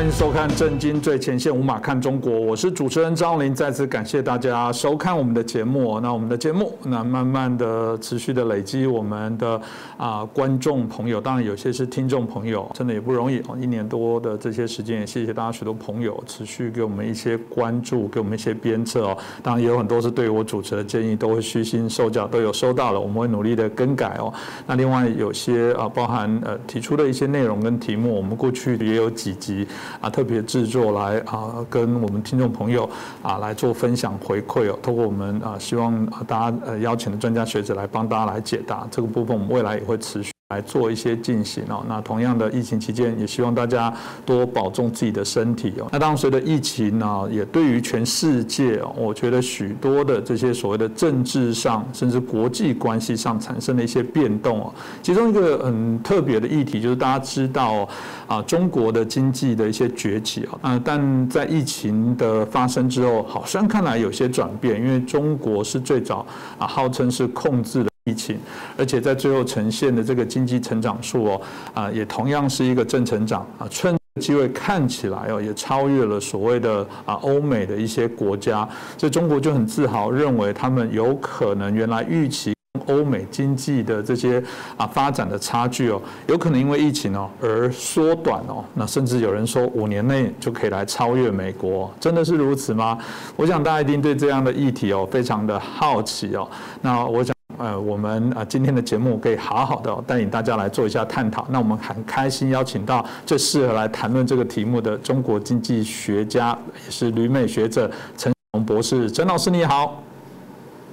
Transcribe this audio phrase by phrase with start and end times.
[0.00, 3.54] 欢迎收看《震惊最前线》，无马看中国，我是主持人张林。
[3.54, 6.00] 再次感谢大家收看我们的节目。
[6.00, 9.60] 那我们的节目，那慢慢的持续的累积我们的
[9.98, 13.42] 啊观众朋友，当然有些是听众朋友，真的也不容易。
[13.60, 19.18] 一年多的这些时间，也谢谢大家许多朋友持续给我们一些关注，给我们一些鞭策哦。
[19.42, 24.32] 当然也有很多是对我主持的建议，都会虚心受教，都有收到了，我们会努力的更改哦。
[24.66, 29.68] 那另外有些啊，包含呃提出的一些内容跟题目，我们过去也有几集。
[30.00, 32.88] 啊，特别制作来啊，跟我们听众朋友
[33.22, 34.78] 啊来做分享回馈哦。
[34.82, 40.32] 通过我们啊，希望大家呃邀请的专家学者来帮大家来解答这个部分，我们未来也会持续。
[40.50, 41.84] 来做一些进行哦。
[41.88, 43.92] 那同样的疫情期间，也希望大家
[44.26, 45.86] 多保重自己的身体哦。
[45.92, 54.74] 那当然，随着疫情呢，也对于全世界，我觉得许多的这些所谓的政治上，甚至国际关系上产生了一些变动哦。
[55.02, 57.88] 其中一个很特别的议题，就是大家知道
[58.26, 60.58] 啊，中国的经济的一些崛起啊。
[60.62, 66.26] 啊，但在疫情的发生之后，好像看来有些转变，因为中国是最早
[66.58, 67.89] 啊，号称是控制了。
[68.04, 68.38] 疫情，
[68.78, 71.40] 而且在最后呈现的这个经济成长数哦，
[71.74, 82.54] 啊，也同样是一个正成长啊，趁机会看起来哦，也超越了所谓的啊欧美的一些国家，所以中国就很自豪，认为他们有可能原来预期
[82.86, 84.42] 欧美经济的这些
[84.76, 92.98] 啊发展的差距哦，有可能因为疫情哦而缩短哦，那甚至有人说五年内就可以来超越美国，真的是如此吗？
[93.36, 96.48] 我想大家一定对这样的议题哦非常的好奇哦，
[96.80, 97.34] 那我想。
[97.60, 101.46] 呃，我们啊今天的节目可以好好的带领大家来做一下探讨。
[101.50, 109.10] 那我们很开心邀请到最适合来谈论这个题目的中国经济学家，也是旅美学者陈宏博士。
[109.10, 110.02] 陈老师你好。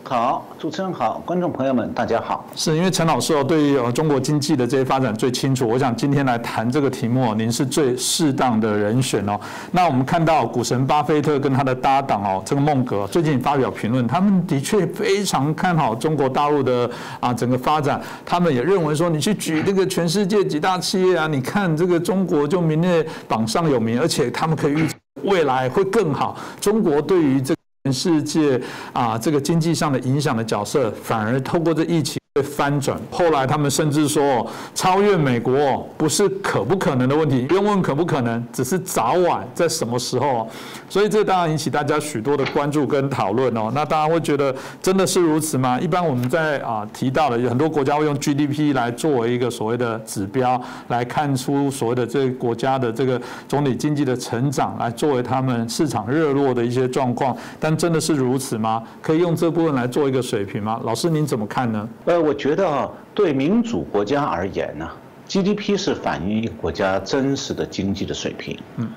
[0.09, 2.45] 好，主持人好，观众朋友们大家好。
[2.55, 9.37] 是因为陈老师哦，对于呃中国经济的这些发展最清楚，我想今天来谈这个题目，您是最适当的人选哦。
[9.69, 16.89] 那我们看到股神巴菲特跟他的搭档哦，这个孟格最近发表评论，他们的确非常看好中国大陆的
[17.19, 18.01] 啊整个发展。
[18.25, 24.87] 他们也认为说，你去举那个全世界几大企业啊，你看这个中国就名列榜上有名，而且他们可以预
[25.23, 26.37] 未来会更好。
[26.61, 27.53] 中国对于这
[27.87, 28.61] 全世界
[28.91, 32.19] 啊，这个经济上的影响的角色，反而透过这疫情。
[32.37, 40.47] 会翻转，后来他们甚至说超越美国不是可不可能的问题，不用问可不可能，只是早晚在什么时候。
[40.87, 43.71] 所以这当然引起大家许多的关注跟讨论哦。
[43.73, 45.79] 那大家会觉得真的是如此吗？
[45.79, 57.35] 一般我们在啊提到的，有很多国家会用 GDP 来作为一个所谓的指标，来看出所谓的这个国家的这个总体经济的成长，来作为他们市场热络的一些状况。
[57.59, 58.83] 但真的是如此吗？
[59.01, 60.79] 可以用这部分来做一个水平吗？
[60.83, 61.89] 老师您怎么看呢？
[62.05, 62.26] 呃。
[62.27, 64.91] 我觉得啊，对民主国家而言呢
[65.29, 68.59] ，GDP 是反映一个国家真实的经济的水平。
[68.75, 68.89] 嗯。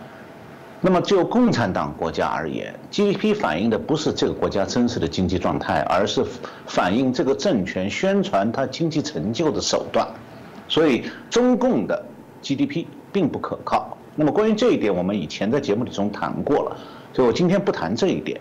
[0.80, 6.24] 那么就共产党国家而言，GDP 反映的不是这个国家真实的经济状态，而是
[6.66, 10.04] 反映这个政权宣传它经济成就的手段。
[10.66, 12.04] 所以中共的
[12.42, 13.96] GDP 并不可靠。
[14.16, 16.76] 那么关于这一点，我们以前在节目里中谈过了，
[17.12, 18.40] 所以我今天不谈这一点。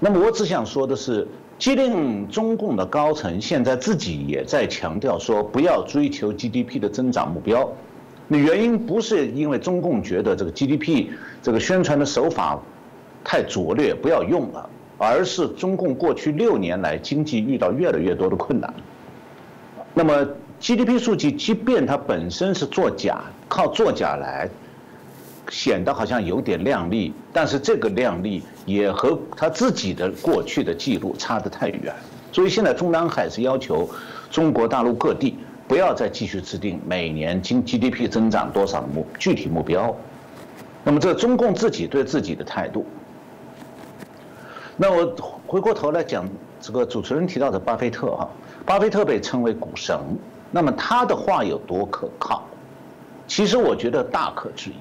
[0.00, 1.28] 那么我只想说的是。
[1.60, 7.70] 既令中共的高层现在自己也在强调说，不要追求 GDP 的增长目标。
[8.28, 11.08] 那原因不是因为中共觉得这个 GDP
[11.42, 12.58] 这个宣传的手法
[13.22, 18.72] 太拙劣，不要用了，而是中共过去六年来经济遇到越来越多的困难。
[19.92, 20.26] 那么
[20.58, 24.48] GDP 数据，即便它本身是作假，靠作假来。
[25.50, 31.92] 显得好像有点靓丽，但是这个靓丽也和他自己的过去的记录差得太远。
[32.32, 33.90] 所以现在中南海是要求
[34.30, 39.94] 中国大陆各地不要再继续制定每年经 GDP 增长多少目具体目标。
[40.84, 42.86] 那么这中共自己对自己的态度。
[44.76, 45.14] 那我
[45.46, 46.24] 回过头来讲
[46.60, 48.30] 这个主持人提到的巴菲特哈，
[48.64, 49.98] 巴菲特被称为股神，
[50.52, 52.44] 那么他的话有多可靠？
[53.26, 54.74] 其实我觉得大可质疑。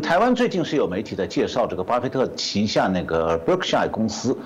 [0.00, 4.36] 台湾最近是有媒体在介绍这个巴菲特旗下那个 Berkshire 公司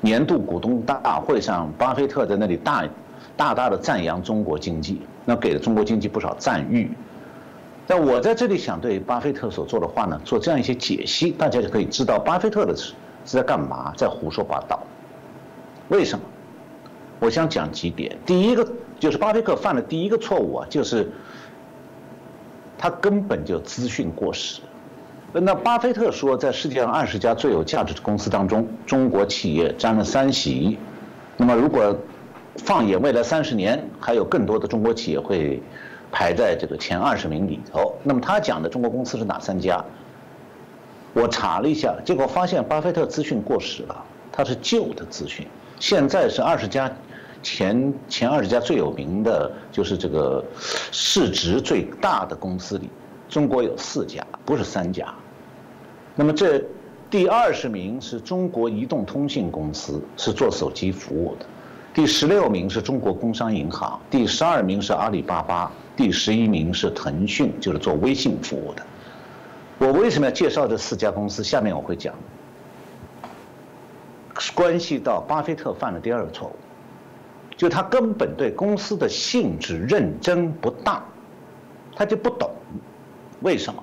[0.00, 2.88] 年度股东大会上，巴菲特在那里大
[3.36, 6.90] 大大的赞扬中国经济，那给了中国经济不少赞誉。
[7.86, 12.92] 但我在这里想对巴菲特所做的话呢，做这样一些解析，大家就可以知道巴菲特的是
[13.24, 14.78] 是在干嘛，在胡说八道。
[15.88, 16.24] 为什么？
[17.18, 18.16] 我想讲几点。
[18.26, 18.66] 第一个
[19.00, 21.10] 就是巴菲特犯的第一个错误啊，就是
[22.76, 24.60] 他根本就资讯过时。
[25.32, 30.78] 那巴菲特说，在世界上二十家最有价值的公司当中，中国企业占了三席。
[31.36, 31.94] 那么，如果
[32.56, 35.62] 放眼未来三十年，还有更多的中国企业会
[36.10, 37.94] 排在这个前二十名里头。
[38.02, 39.84] 那么他讲的中国公司是哪三家？
[41.12, 45.46] 我查了一下，结果发现巴菲特资讯过时了，他是旧的资讯。
[45.78, 46.90] 现在是二十家
[47.42, 50.42] 前前二十家最有名的，就是这个
[50.90, 52.90] 市值最大的公司里，
[53.28, 55.12] 中国有四家，不是三家。
[56.14, 56.64] 那么这
[57.10, 61.46] 第二十名是中国移动通信公司，是做手机服务的；
[61.94, 68.82] 第十六名是中国工商银行；第十二名是阿里巴巴；第十一名是腾讯，就是做微信服务的。
[69.78, 71.44] 我为什么要介绍这四家公司？
[71.44, 72.14] 下面我会讲，
[74.54, 76.56] 关系到巴菲特犯了第二个错误，
[77.56, 81.02] 就他根本对公司的性质认真不当，
[81.94, 82.50] 他就不懂
[83.40, 83.82] 为什么。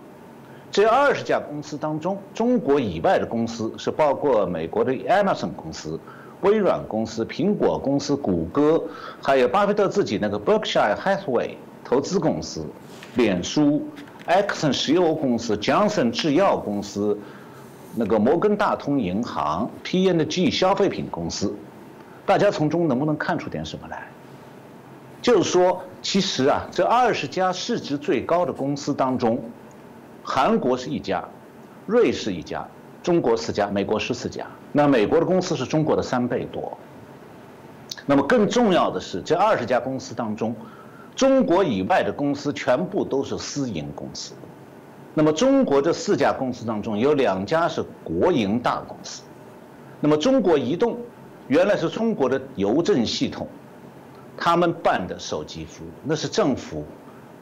[0.72, 6.00] 这二十家公司当中，中国以外的公司是包括美国的 Amazon 公司、
[6.42, 8.84] 微软公司、苹果公司、谷歌，
[9.22, 11.52] 还有巴菲特自己那个 Berkshire Hathaway
[11.84, 12.66] 投资公司、
[13.16, 13.82] 脸书。
[14.28, 17.16] ，Axon 石油公司、Johnson 制药公司、
[17.96, 21.56] 那个摩根大通银行、P&G 消费品公司，
[22.26, 24.08] 大家从中能不能看出点什么来？
[25.26, 29.42] 就是说，其实啊，这二十家市值最高的公司当中，
[30.24, 31.28] 韩国是一家，
[31.88, 32.64] 瑞士一家，
[33.02, 34.46] 中国四家，美国十四家。
[34.72, 36.78] 那美国的公司是中国的三倍多。
[38.06, 40.56] 那么更重要的是，这二十家公司当中。
[41.16, 44.36] 中国以外的公司全部都是私营公司，
[45.16, 49.24] 那么中国这四家公司当中有两家是国营大公司，
[50.02, 51.00] 那么中国移动
[51.48, 53.48] 原来是中国的邮政系统，
[54.38, 56.84] 他们办的手机服务那是政府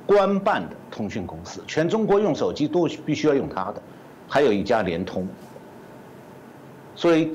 [0.05, 3.81] 官办的通讯公司，全中国用手机都必须要用它的，
[4.27, 5.27] 还有一家联通，
[6.95, 7.31] 所以。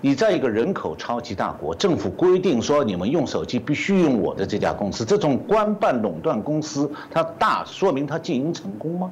[0.00, 9.10] 你在一个人口超级大国，政府规定说你们用手机必须用我的这家公司，这种官办垄断公司，它大说明它经营成功吗？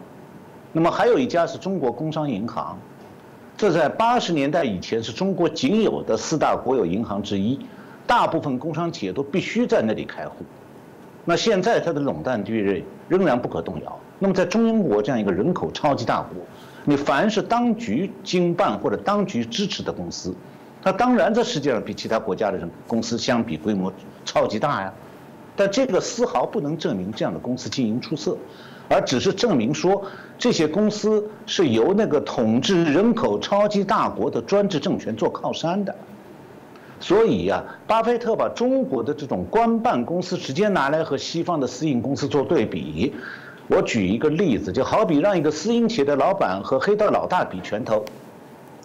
[0.71, 2.79] 那么还有一家是中国工商银行，
[3.57, 7.59] 这在八十年代以前是中国仅有的四大国有银行之一，
[8.07, 10.45] 大部分工商企业都必须在那里开户。
[11.25, 13.99] 那现在它的垄断地位仍然不可动摇。
[14.19, 16.37] 那么在中英国这样一个人口超级大国，
[16.85, 20.35] 你凡是当局经办或者当局支持的公司。
[20.83, 23.93] 它当然在世界上比其他国家的人公司相比规模
[24.25, 24.93] 超级大呀，
[25.55, 28.37] 但这个丝毫不能证明这样的公司经营出色，
[28.89, 30.05] 而只是证明说
[30.37, 35.95] 这些公司是由那个统治人口超级大国的专制政权做靠山的。
[37.03, 43.13] 所以呀，巴菲特把中国的这种官办公司直接拿来和西方的私营公司做对比。
[43.67, 48.05] 我举一个例子，就好比让一个私营企业的老板和黑道老大比拳头，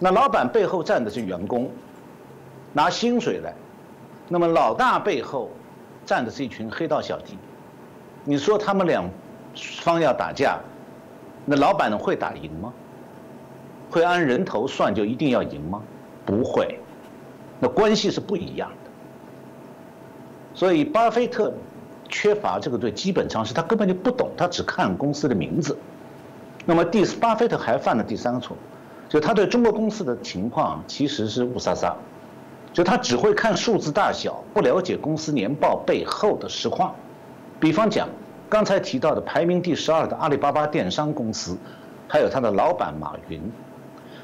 [0.00, 1.70] 那老板背后站的是员工。
[2.72, 3.54] 拿薪水来，
[4.28, 5.50] 那么老大背后
[6.04, 7.38] 站的是一群黑道小弟，
[8.24, 9.08] 你说他们两
[9.80, 10.58] 方要打架，
[11.44, 12.72] 那老板会打赢吗？
[13.90, 15.80] 会按人头算就一定要赢吗？
[16.26, 16.78] 不会，
[17.60, 18.90] 那关系是不一样的。
[20.54, 21.52] 所以巴菲特
[22.08, 25.76] 缺乏这个对基本常识，他根本就不懂，他只看公司的名字。
[26.64, 28.58] 那么第巴菲特还犯了第三个错误，
[29.08, 31.96] 就他对中国公司的情况其实是雾撒撒。
[32.70, 36.94] 就他只会看数字大小，不了解公司年报背后的实况。
[37.58, 38.08] 比方讲，
[38.48, 41.56] 刚才提到的排名第十二的阿里巴巴电商公司，
[42.06, 43.40] 还有他的老板马云，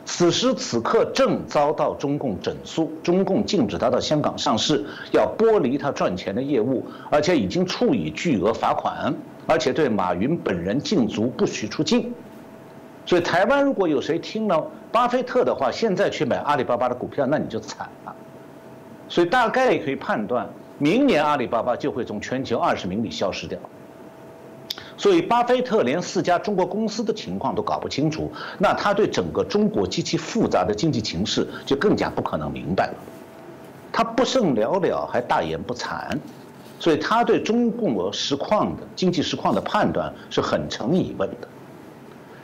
[0.05, 9.15] 此时此刻正遭到中共整肃，中共禁止他到香港上市，要剥离他赚钱的业务，而且已经处以巨额罚款，
[9.47, 12.13] 而且对马云本人禁足，不许出境。
[13.07, 18.15] 所以，台湾如果有谁听了巴菲特的话，现在去买阿里巴巴的股票，那你就惨了。
[19.09, 23.59] 所以大概可以判断，明年阿里巴巴就会从全球二十名里消失掉。
[24.97, 32.95] 所以巴菲特连四家中国公司的情况都搞不清楚，那他对整个中国极其复杂的经济形势就更加不可能明白了。
[33.93, 36.19] 他不甚了了，还大言不惭，
[36.79, 41.49] 所以他对中共实况的经济实况的判断是很成疑问的。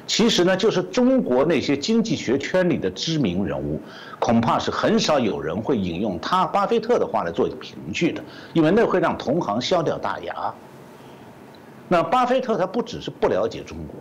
[0.07, 3.81] 其实呢，就是中国那些经济学圈里的知名人物，
[4.19, 8.21] 恐怕是很少有人会引用他巴菲特的话来做凭据的，
[8.53, 10.53] 因为那会让同行笑掉大牙。
[11.93, 13.97] 那巴菲特他不只是不了解中国，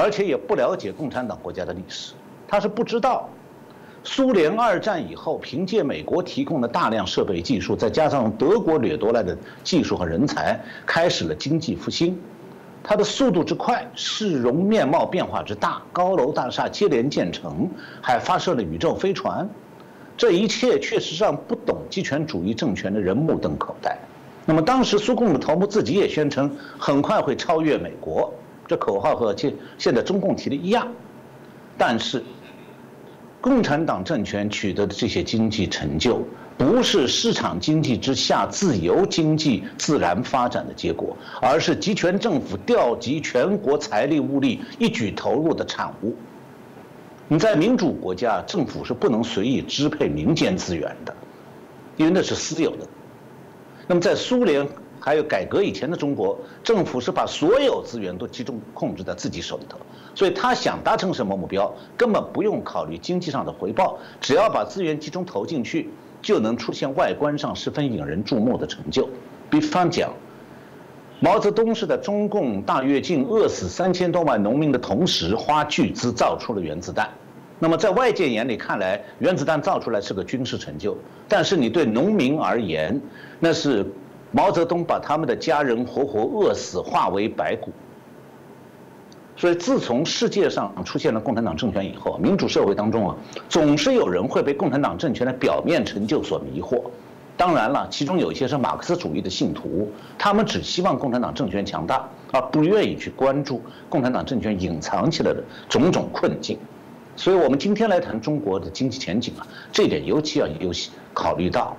[0.00, 2.12] 而且也不了解共产党国家的历史，
[2.46, 3.28] 他是不知道，
[4.04, 10.56] 苏联二战以后凭借美国提供的大量设备技术，再加上德国掠夺来的技术和人才，
[10.86, 12.16] 开始了经济复兴。
[12.84, 17.68] 它的速度之快，市容面貌变化之大，高楼大厦接连建成，
[18.00, 19.48] 还发射了宇宙飞船，
[20.16, 23.98] 这一切确实让不懂集权主义政权的人目瞪口呆。
[24.44, 28.32] 那么当时苏共的头目自己也宣称很快会超越美国，
[28.66, 30.86] 这口号和现现在中共提的一样。
[31.78, 32.22] 但是，
[33.40, 36.20] 共产党政权取得的这些经济成就，
[36.58, 46.14] 不是市场经济之下自由经济自然发展的结果，而是集权政府调集全国财力物力一举投入的产物。
[47.28, 51.14] 你在民主国家，政府是不能随意支配民间资源的，
[51.96, 52.86] 因为那是私有的。
[53.86, 54.66] 那么在苏联
[55.00, 59.76] 还有改革以前的中国，政府是把所有资源都集中控制在自己手里头，
[60.14, 65.90] 所以他想达成什么目标，根本不用考虑经济上的回报，只要把资源集中投进去，
[66.22, 69.08] 就能出现外观上十分引人注目的成就。
[69.50, 70.12] 比方讲，
[71.18, 77.10] 毛泽东是在中共大跃进饿死三千多万农民的同时，花巨资造出了原子弹。
[77.62, 83.00] 那么在外界眼里看来，原子弹造出来是个军事成就，但是你对农民而言，
[83.38, 83.86] 那是
[84.32, 87.70] 毛泽东把他们的家人活活饿死，化为白骨。
[89.36, 93.14] 所以，自从世界上出现了共产党政权以后，民主社会当中啊，
[93.48, 96.82] 总是有人会被共产党政权的表面成就所迷惑。
[97.36, 99.88] 当然了，其中有一些是马克思主义的信徒，
[100.18, 106.58] 他们只希望共产党政权强大，而不愿意去关注共产党政权隐藏起来的种种困境。
[107.14, 110.72] 所以，我们今天来谈中国的经济前景啊，这一点尤其要有
[111.12, 111.76] 考虑到。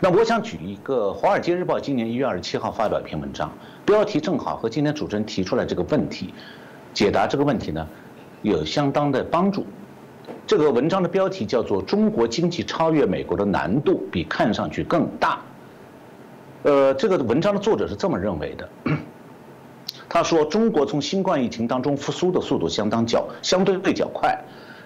[0.00, 3.52] 那我想举一个《华尔街日报》今年一月二十七号发表一篇文章，
[3.84, 6.34] 标题正好和今天主持人提出来这个问题，
[6.92, 7.86] 解答这个问题呢，
[8.42, 9.66] 有相当的帮助。
[10.46, 15.36] 这个文章的标题叫做《中国经济超越美国的难度比看上去更大》。
[16.68, 18.68] 呃，这个文章的作者是这么认为的。
[20.12, 24.36] 他说：“中国从新冠疫情当中复苏的速度相当较相对较快，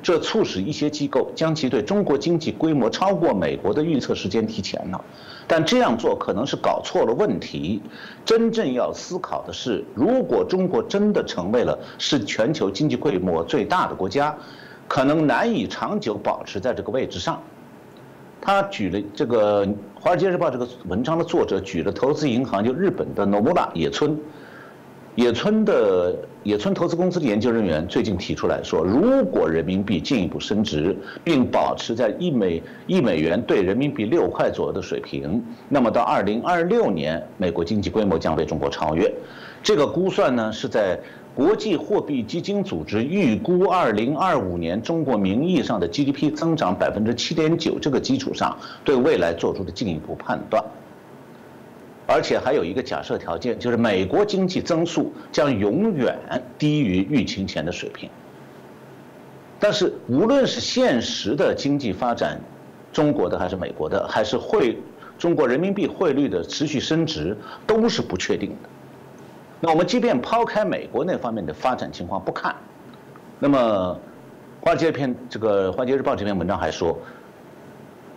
[0.03, 5.03] 这促使一些机构将其对中国经济规模超过美国的预测时间提前了。
[5.49, 7.81] 但这样做可能是搞错了问题。
[8.23, 14.37] 真正要思考的是，如果中国真的成为了是全球经济规模最大的国家，
[14.87, 17.43] 可能难以长久保持在这个位置上。”
[18.43, 19.67] 他举了这个
[19.99, 24.21] 《华尔街日报》这个文章的作者举了投资银行，就日本的 Nomura 野村。
[25.17, 39.13] 野村的野村投资公司的研究人员最近提出来说，如果人民币进一步升值，并保持在一美一美元兑人民币六块左右的水平，那么到二零二六年，美国经济规模将被中国超越。
[39.63, 40.99] 这个估算呢，是在
[41.33, 50.63] 国际货币基金组织预估二零二五年中国名义上的 GDP 增长百分之七点九这个基础上，对未来做出的进一步判断。
[52.07, 56.19] 而且还有一个假设条件，就是美国经济增速将永远
[56.59, 58.11] 低于疫情前的水平。
[59.59, 62.39] 但是，无论是现实的经济发展，
[62.93, 64.77] 中国的还是美国的，还是汇
[65.19, 67.35] 中国人民币汇率的持续升值，
[67.67, 68.69] 都是不确定的。
[69.61, 72.55] 那我们即便抛开美国那方面的发展情况不看，
[73.39, 73.99] 那么，
[74.61, 76.99] 华尔街篇这个《华尔街日报》这篇文章还说，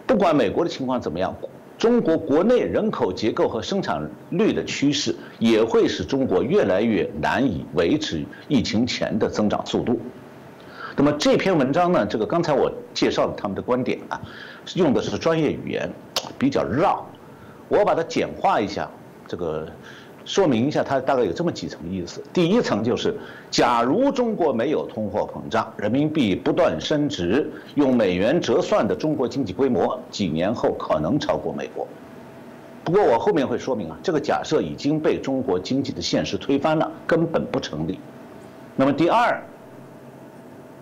[0.05, 1.33] 不管美国的情况怎么样。
[1.77, 9.99] 中国国内人口结构和生产率的趋势也会使中国越来越难以维持疫情前的增长速度。
[10.95, 12.05] 那么这篇文章呢？
[12.05, 14.19] 这个刚才我介绍了他们的观点啊，
[14.73, 15.87] 用的是专业语言，
[16.39, 17.05] 比较绕，
[17.67, 18.89] 我把它简化一下，
[19.27, 19.67] 这个。
[20.27, 22.21] 说明一下，它大概有这么几层意思。
[22.33, 23.15] 第一层就是，
[23.49, 31.87] 假如中国没有通货膨胀，人民币不断升值，用美元折算的中国经济规模，几年后可能超过美国。
[32.83, 37.97] 不过我后面会说明啊，这个假设已经被中国经济的现实推翻了，根本不成立。
[38.75, 39.41] 那么第二，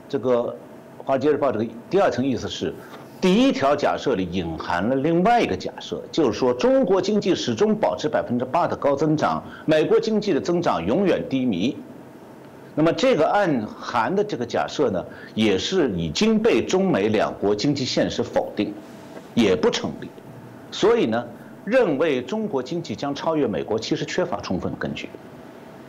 [0.09, 0.57] 这个
[1.05, 2.73] 《华尔街日报》这个第二层意思是。
[3.25, 11.75] 第一条假设里隐含了另外一个假设，就是说中国经济始终保持百分之八的高增长，美国经济的增长永远低迷。
[12.75, 15.03] 那么这个暗含的这个假设呢，
[15.33, 18.71] 也是已经被中美两国经济现实否定，
[19.33, 20.07] 也不成立。
[20.69, 21.25] 所以呢，
[21.63, 25.09] 认为中国经济将超越美国，其实缺乏充分的根据。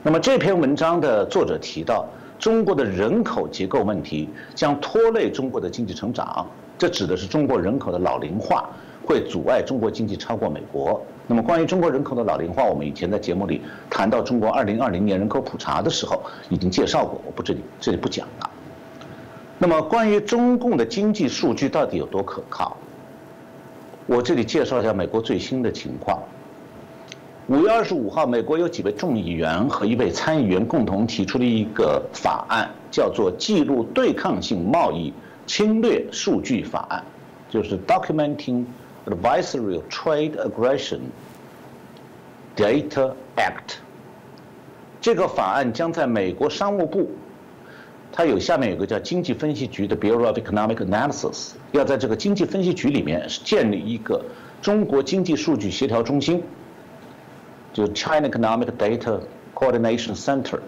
[0.02, 6.46] 那么这篇文章的作者提到，中国的人口结构问题将拖累中国的经济成长。
[6.78, 8.68] 这指的是中国人口的老龄化
[9.04, 11.00] 会阻碍中国经济超过美国。
[11.26, 18.50] 那么，关于中国人口的老龄化，我们以前在节目里谈到中国2020年人口普查的时候已经介绍过，我不这里这里不讲了。
[19.58, 22.76] 那么，关于中共的经济数据到底有多可靠？
[24.06, 26.22] 我这里介绍一下美国最新的情况。
[27.48, 35.10] 五月二十五号，美国有几位众议员和一位参议员共同提出了一个法案，叫做《记录对抗性贸易》。
[35.46, 37.04] 侵略数据法案，
[37.48, 38.64] 就是 Documenting
[39.06, 40.98] Advisory Trade Aggression。
[42.56, 43.76] Data Act。
[45.00, 47.08] 这个法案将在美国商务部，
[48.10, 54.20] 它有下面有个叫经济分析局的 Bureau of Economic Analysis，要在这个经济分析局里面建立一个
[54.60, 56.42] 中国经济数据协调中心，
[57.76, 59.20] 就 China Economic Data
[59.54, 60.58] Coordination Center。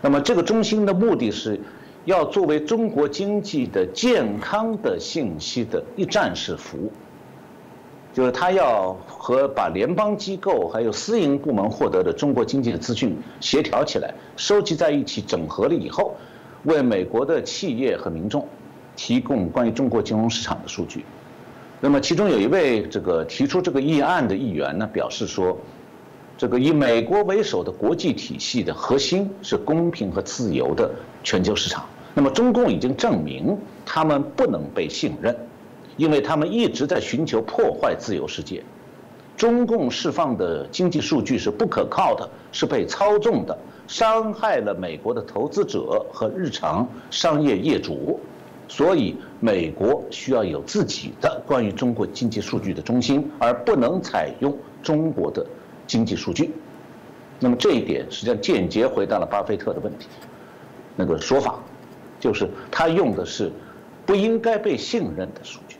[0.00, 1.60] 那么这个中心的目的是，
[2.06, 6.90] 要作为中国经济的健康的信息的一站式服务。
[8.14, 16.16] 就是他要和把联邦机构还有私营部门获得的中国经济的资讯协调起来，收集在一起，整合了以后，
[16.62, 18.48] 为美国的企业和民众
[18.96, 21.04] 提供关于中国金融市场的数据。
[21.80, 25.58] 那么其中有一位这个提出这个议案的议员呢，表示说，
[26.36, 30.90] 这个以美国为首的国际体系的核心是公平和自由的
[31.22, 31.84] 全球市场。
[32.14, 35.36] 那么中共已经证明他们不能被信任。
[35.96, 38.60] 因为他们一直在寻求破坏自由世界，
[39.36, 48.18] 中共释放的经济数据是不可靠的，是被操纵的，伤害了美国的投资者和日常商业业主，
[48.66, 55.46] 所以美国需要有自己的关于中国经济数据的中心，而不能采用中国的
[55.86, 56.52] 经济数据。
[57.40, 60.08] 那么这一点实际上间接回答了巴菲特的问题，
[60.96, 61.58] 那个说法，
[62.20, 63.50] 就是他用的是
[64.06, 65.76] 不应该被信任的数据。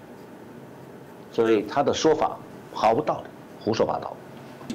[1.31, 2.37] 所以他的说法
[2.73, 3.31] 毫无道理，
[3.65, 4.17] 胡说八道。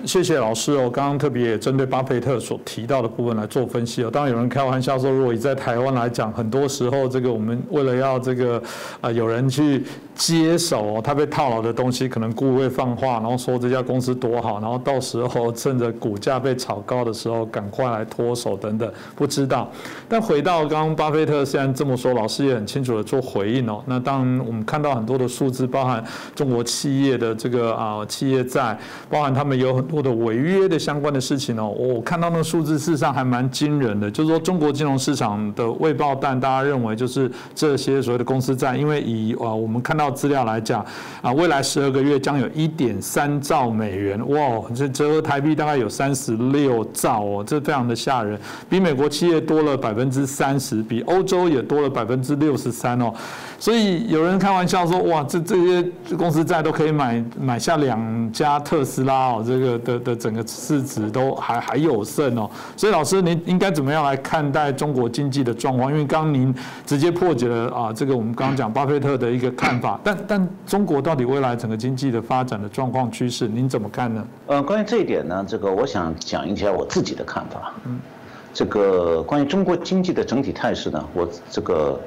[0.06, 4.10] 谢谢老师哦，刚刚特别也针对巴菲特所提到的部分来做分析哦。
[4.10, 8.62] 当然有人开玩笑说，如果你在台湾来讲，很多时候这个我们为了要这个
[9.02, 9.84] 啊有人去
[10.16, 19.70] 接手他被套牢的东西，可能故意会放话，然后说这家公司多好，然后到时候趁着股价被炒高的时候赶快来脱手等等，不知道。
[20.08, 23.84] 但回到刚刚巴菲特虽然这么说，老师也很清楚的做回应哦。
[23.86, 28.78] 那当我们看到很多的数字，包含中国企业的这个啊企业债，
[29.10, 29.89] 包含他们有很。
[29.90, 40.86] 很多的违约的相关的事情哦，我看到那个数字事实上还蛮惊人的，就是说中国金融市场的未爆弹，大家认为就是这些所谓的公司债，因为以啊我们看到资料来讲
[41.24, 53.12] 啊，未来十二个月将有一点三兆美元，哇，这折合台币大概有三十六兆哦，这非常的吓人，比美国企业多了百分之三十，比欧洲也多了百分之六十三哦，
[53.58, 59.79] 所以有人开玩笑说，哇，这这些公司债都可以买买下两家特斯拉哦，这个。
[59.80, 65.92] 的的整个市值都还还有剩哦，所以老师您应该怎么样来看待中国经济的状况？
[65.92, 66.54] 因为刚刚您
[66.86, 74.28] 直接破解了啊，这个我们刚刚讲巴菲特的一个看法，但但中国到底未来整个经济的发展的状况趋势，您怎么看呢？
[74.48, 77.74] 呃，关于这一点呢，这个我想讲一下我自己的看法。
[77.86, 78.00] 嗯，
[78.54, 82.00] 这个关于中国经济的整体态势呢，我这个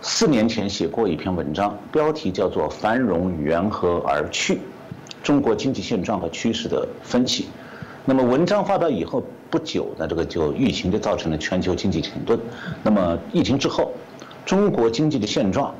[0.00, 4.54] 四年前写过一篇文章，标题叫做《繁荣缘何而去》。
[5.22, 7.46] 中国经济现状和趋势的分析，
[8.04, 12.38] 那么文章发表以后不久呢，这个就疫情就造成了全球经济停顿。
[12.82, 13.92] 那么疫情之后，
[14.46, 15.74] 中国经济的现状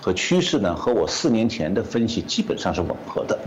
[0.00, 3.38] 和趋势呢，和我四年前的分析基本上是吻合的。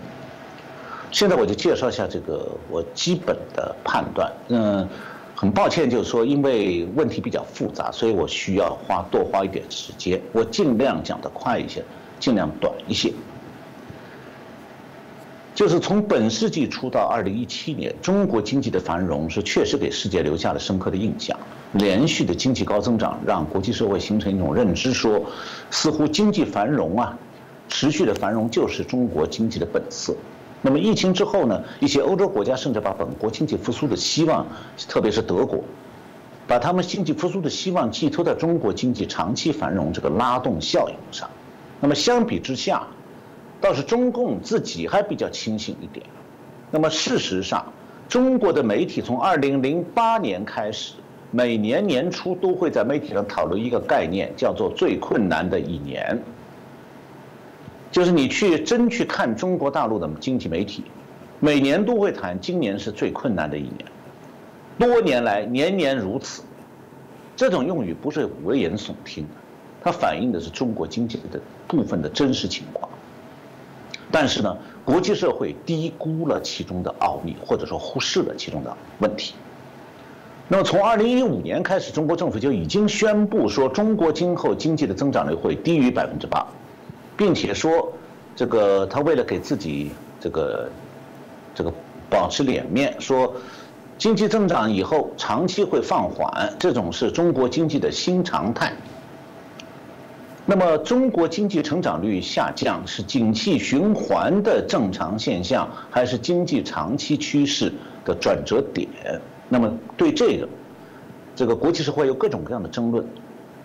[1.11, 4.31] 现在我就介绍一下这个我基本的判断。
[4.49, 4.87] 嗯，
[5.33, 10.21] 很抱歉，就是说因为问题比较复杂，所以我需要花多花一点时间。
[10.33, 11.83] 我尽量讲得快一些，
[12.19, 13.11] 尽量短一些。
[15.57, 21.35] 就是从本世纪初到二零一七年，中国经济的繁荣是确实给世界留下了深刻的印象。
[21.73, 25.19] 连续的经济高增长让国际社会形成一种认知，说
[25.71, 27.17] 似乎经济繁荣啊，
[27.69, 30.15] 持续的繁荣就是中国经济的本色。
[30.61, 34.45] 那么疫情之后呢，一些欧洲国家甚至把本国经济复苏的希望，
[34.87, 35.63] 特别是德国，
[36.45, 41.27] 把他们经济复苏的希望寄托在中国经济长期繁荣这个拉动效应上。
[41.79, 42.85] 那么相比之下，
[43.59, 46.05] 倒是中共自己还比较清醒一点，
[46.69, 47.65] 那么事实上，
[48.07, 50.93] 中国的媒体从二零零八年开始，
[51.31, 56.21] 每年年初都会在媒体上讨论一个概念，叫做“最困难的一年”。
[57.91, 60.83] 就是你去真去看中国大陆的经济媒体，
[61.39, 63.85] 每年都会谈今年是最困难的一年，
[64.77, 66.43] 多年来年年如此。
[67.35, 69.25] 这种用语不是危言耸听，
[69.83, 72.89] 它反映的是中国经济的部分的真实情况。
[74.11, 79.33] 但是呢，国际社会低估了其中的奥秘，或者说忽视了其中的问题。
[80.47, 86.47] 那么从二零一五年开始，中国政府就已经宣布说，中国今后经济的增长率会低于百分之八，
[87.17, 87.91] 并且说，
[88.33, 89.91] 这个他为了给自己
[90.21, 90.69] 这个
[91.53, 91.73] 这个
[92.09, 93.35] 保持脸面，说
[93.97, 98.71] 经济增长以后长期会放缓，这种是中国经济的新常态。
[100.49, 107.69] 那么，中国经济成长率下降是景气循环的正常现象，还是经济长期趋势
[108.05, 108.87] 的转折点。
[109.49, 110.47] 那么对这个，
[111.35, 113.05] 这个国际社会有各种各样的争论。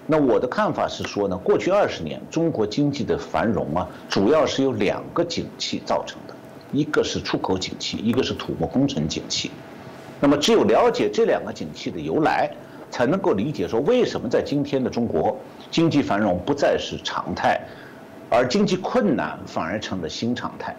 [0.08, 6.34] 那我的看法是说呢，过去二十年中国经济的繁荣啊，主要是由两个景气造成的，
[6.72, 9.52] 一个是出口景气，一个是土木工程景气。
[10.18, 12.50] 那么只有了解这两个景气的由来，
[12.90, 15.36] 才能够理解说为什么在今天的中国
[15.72, 17.60] 经济繁荣不再是常态，
[18.30, 20.76] 而经济困难反而成了新常态。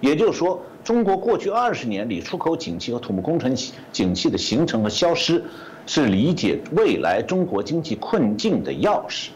[0.00, 3.54] 也就是说，中国过去二十年里出口景气和土木工程
[3.92, 5.44] 景气的形成和消失。
[5.84, 9.30] 是理解未来中国经济困境的钥匙。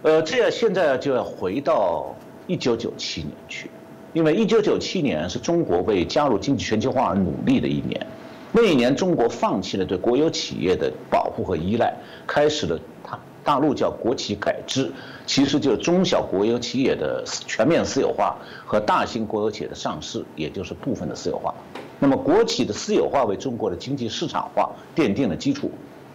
[0.00, 3.70] 呃，这样现在就要回到一九九七年去，
[4.14, 8.06] 因为一九九七年是中国为加入经济全球化而努力的一年。
[8.50, 11.94] 那一年，中国放弃了对国有企业的保护和依赖，
[12.26, 14.90] 开始了大大陆叫国企改制，
[15.26, 21.54] 其实就是中小国有企业的全面私有化和大型国有企业的上市，也就是部分的私有化。
[21.98, 25.70] 那么，国企的私有化为中国的经济市场化奠定了基础。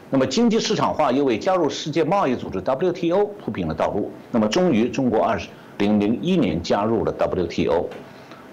[0.10, 4.12] 那么，经济市场化又为加入世界贸易组织 WTO 铺平了道路。
[4.32, 5.40] 那么，终于，中国二
[5.78, 7.86] 零零一年加入了 WTO。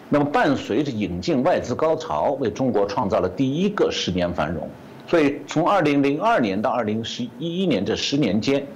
[0.09, 4.69] 那么，伴随着引进外资高潮，为中国创造了第一个十年繁荣。
[5.09, 8.67] 所以，从二零零二年到二零十一一年这十年间，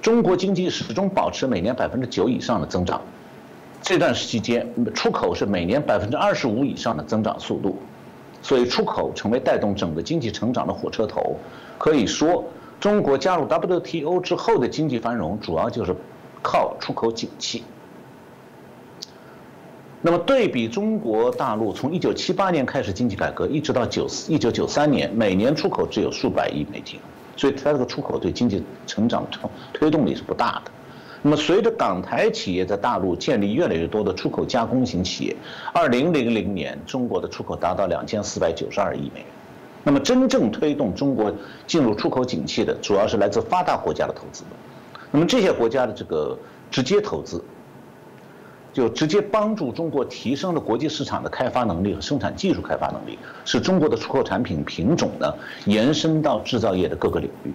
[0.00, 3.00] 中国经济始终保持每年百分之九以上的增长。
[3.80, 4.64] 这段时期间，
[4.94, 7.76] 出口是每年百分之二十五以上的增长速度。
[8.42, 11.36] 所以，出口成为带动整个经济成长的火车头。
[11.78, 12.44] 可以说，
[12.78, 15.94] 中国加入 WTO 之后的经济繁荣，主要就是
[16.42, 17.64] 靠出口景气。
[20.04, 26.98] 那么，对比中国大陆从1978年开始经济改革，一直到9 1993年，每年出口只有数百亿美金，
[27.36, 30.72] 所以它这个出口对经济成长推推动力是不大的。
[31.22, 35.36] 那么，随着港台企业在大陆建立越来越多的出口加工型企业，
[35.72, 39.26] 二零零零年中国的出口达到两千四百九十二亿美元。
[39.84, 41.32] 那么，真正推动中国
[41.64, 44.42] 进入出口景气的，主要是来自发达国家的投资。
[45.12, 46.36] 那么，这些国家的这个
[46.72, 47.40] 直接投资，
[48.72, 55.32] 就直接帮助中国提升了国际市场的开发能力和生产技术开发能力，使中国的出口产品品种呢
[55.66, 57.52] 延伸到制造业的各个领域。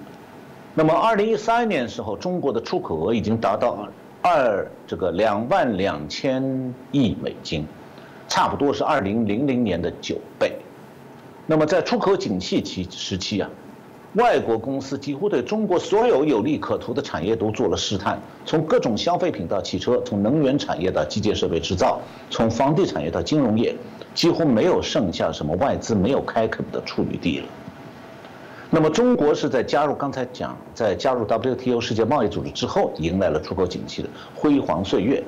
[0.76, 3.88] 那么，二零一三年时候，中国的出口额已经达到
[4.22, 7.66] 二这个两万两千亿美金，
[8.28, 10.56] 差不多是二零零零年的九倍。
[11.48, 13.50] 那么，在出口景气期时期啊，
[14.14, 23.76] 外国公司几乎对中国所有有利可图的产业都做了试探，从各种消费品到汽车，从能源产业到机械设备制造，从房地产业到金融业，
[24.16, 27.46] 几乎没有剩下什么外资没有开垦的处女地了。
[28.70, 35.24] 那么，中国是在加入刚才讲，在加入 WTO 世界贸易组织之后，迎来了出口景气的辉煌岁月。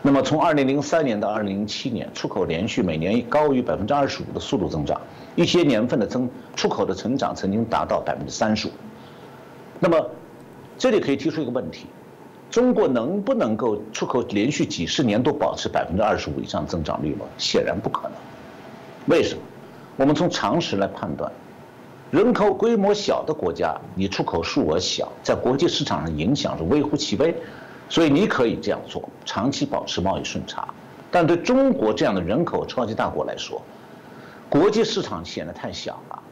[0.00, 5.00] 那么，从2003年到2007年，出口连续每年高于百分之二十五的速度增长，
[5.34, 8.70] 一些年份的增出口的成长曾经达到百分之三十五。
[9.80, 10.10] 那么，
[10.78, 11.86] 这里可以提出一个问题：
[12.48, 17.26] 中国能不能够出口连续几十年都保持百分之二十五以上增长率吗？
[17.36, 18.12] 显然不可能。
[19.06, 19.40] 为什么？
[19.96, 21.30] 我们从常识来判断。
[22.12, 27.34] 人口规模小的国家，你出口数额小，在国际市场上影响是微乎其微，
[27.88, 30.68] 所以你可以这样做，长期保持贸易顺差。
[31.10, 33.62] 但对中国这样的人口超级大国来说，
[34.48, 36.22] 国际市场显得太小了，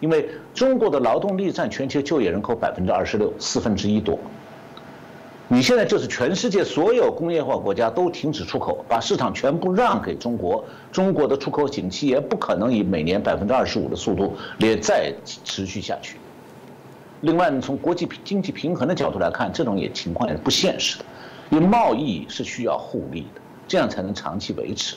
[0.00, 4.18] 因为中国的劳动力占全球就业人口百分之二十六，四分之一多。
[5.46, 15.12] 你现在就是全世界所有工业化国家都停止出口，把市场全部让给中国，中国的出口景气也不可能以每年百分之二十五的速度也再
[15.44, 16.16] 持续下去。
[17.24, 21.04] 另外，从国际经济平衡的角度来看，这种也情况也是不现实的，
[21.50, 24.96] 因为贸易是需要互利的，这样才能长期维持。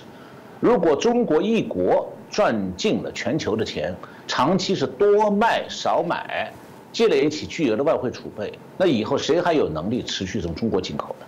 [0.59, 3.95] 如果中国一国赚尽了全球的钱，
[4.27, 6.51] 长期是多卖少买。
[6.93, 11.25] 积累起巨额的外汇储备，那以后谁还有能力持续从中国进口呢？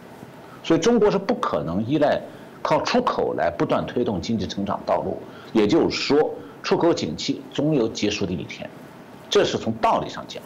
[0.63, 2.19] 所以中国是不可能依赖
[2.63, 5.21] 靠出口来不断推动经济成长道路。
[5.53, 6.33] 也就是说，
[6.63, 8.67] 出口景气总有结束的一天，
[9.29, 10.41] 这是从道理上讲。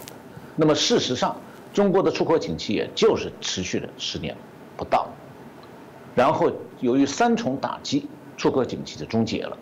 [0.55, 1.35] 那么事实上，
[1.73, 4.35] 中国的出口景气也就是持续了十年
[4.77, 5.07] 不到，
[6.15, 9.57] 然后由于三重打击，出口景气就终结了。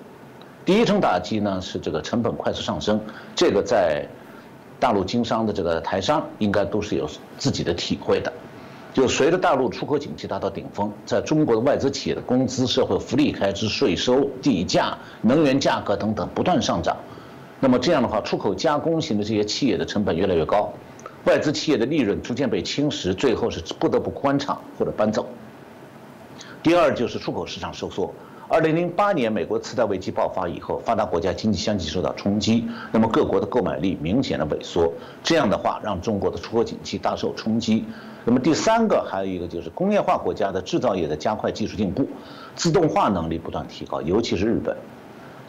[0.66, 3.00] 第一重打击呢是这个成本快速上升，
[3.36, 4.08] 这个在。
[4.80, 8.34] 大陆经商的这个台商应该都是有自己的体会的，
[8.92, 16.98] 就随着大陆出口景气达到顶峰，在中国的外资企业的工资、社会福利开支、税收、地价、能源价格等等不断上涨，
[17.64, 20.74] 那么这样的话，出口加工型的这些企业的成本越来越高，
[21.26, 25.28] 外资企业的利润逐渐被侵蚀，最后是不得不关厂或者搬走。
[26.64, 28.12] 第二就是出口市场收缩，
[28.48, 34.92] 二零零八年美国次贷危机爆发以后，发达国家经济相继受到冲击，那么各国的购买力明显的萎缩，
[35.24, 37.86] 这样的话让中国的出口景气大受冲击。
[38.26, 42.08] 那么第三个还有一个就是工业化国家的制造业的加快技术进步，
[42.56, 44.76] 自动化能力不断提高，尤其是日本，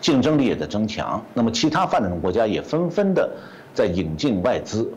[0.02, 1.24] 竞争力也在增强。
[1.32, 3.30] 那么其他发展中国家也纷纷的
[3.72, 4.92] 在引进外资，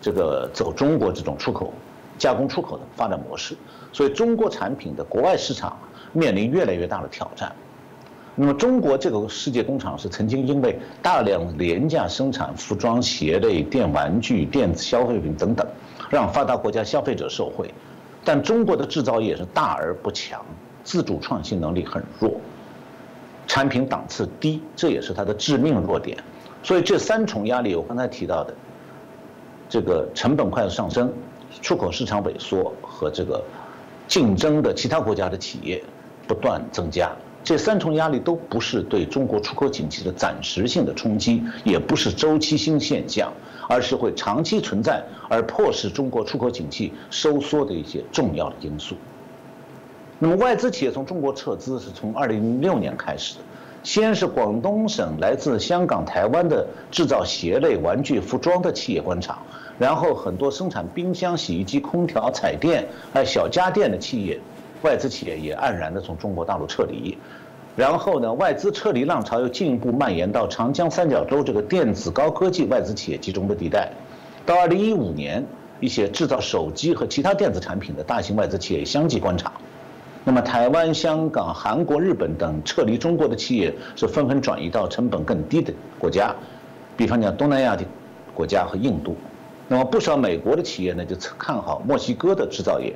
[0.00, 1.72] 这个走中国这种出口
[2.18, 3.56] 加工出口的发展模式，
[3.92, 5.78] 所以中国产品的国外市场。
[6.12, 7.52] 面临越来越大的挑战。
[8.34, 15.66] 那么，中国这个世界工厂是曾经因为大量廉价生产服装、鞋类、电玩具、电子消费品等等，
[16.08, 17.68] 让发达国家消费者受惠。
[18.24, 20.42] 但中国的制造业是大而不强，
[20.82, 22.40] 自主创新能力很弱，
[23.46, 26.16] 产品档次低，这也是它的致命弱点。
[26.62, 28.54] 所以，这三重压力，我刚才提到的，
[29.68, 31.12] 这个成本快速上升、
[31.62, 33.42] 出口市场萎缩和这个
[34.08, 35.82] 竞争的其他国家的企业。
[36.28, 37.12] 不断增加，
[37.44, 43.32] 这三重压力都不是对中国出口景气的暂时性的冲击，也不是周期性现象，
[43.68, 48.96] 而是会长期存在而迫使中国出口景气收缩的一些重要的因素。
[50.18, 53.40] 那么，外资企业从中国撤资是从二零零六年开始的，
[53.82, 59.38] 先是广东省来自香港、台湾的制造鞋类、玩具、服装的企业关厂，
[59.78, 64.40] 然后很多生产冰箱、洗衣机、空调、彩电还有小家电的企业。
[64.82, 67.16] 外资企业也黯然地从中国大陆撤离，
[67.74, 73.90] 然后呢，外资撤离浪潮又进一步蔓延到长江三角洲这个电子高科技外资企业集中的地带。
[74.44, 75.44] 到二零一五年，
[75.80, 79.50] 一些制造手机和其他电子产品的大型外资企业相继关厂。
[80.28, 86.34] 那么，台湾、香港、韩国、日本等撤离中国的企业是纷纷转移到成本更低的国家，
[86.96, 87.84] 比方讲东南亚的
[88.34, 89.16] 国家和印度。
[89.68, 92.92] 那么，不少美国的企业呢就看好墨西哥的制造业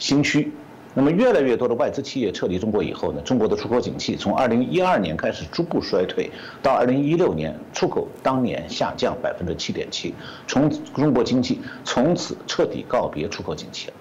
[0.00, 0.52] 新区。
[0.94, 6.28] 那么，越来越多的外资企业撤离中国以后呢，中国的出口景气从2012年开始逐步衰退，
[6.60, 10.12] 到2016年，出口当年下降百分之七点七，
[10.48, 13.94] 从中国经济从此彻底告别出口景气了。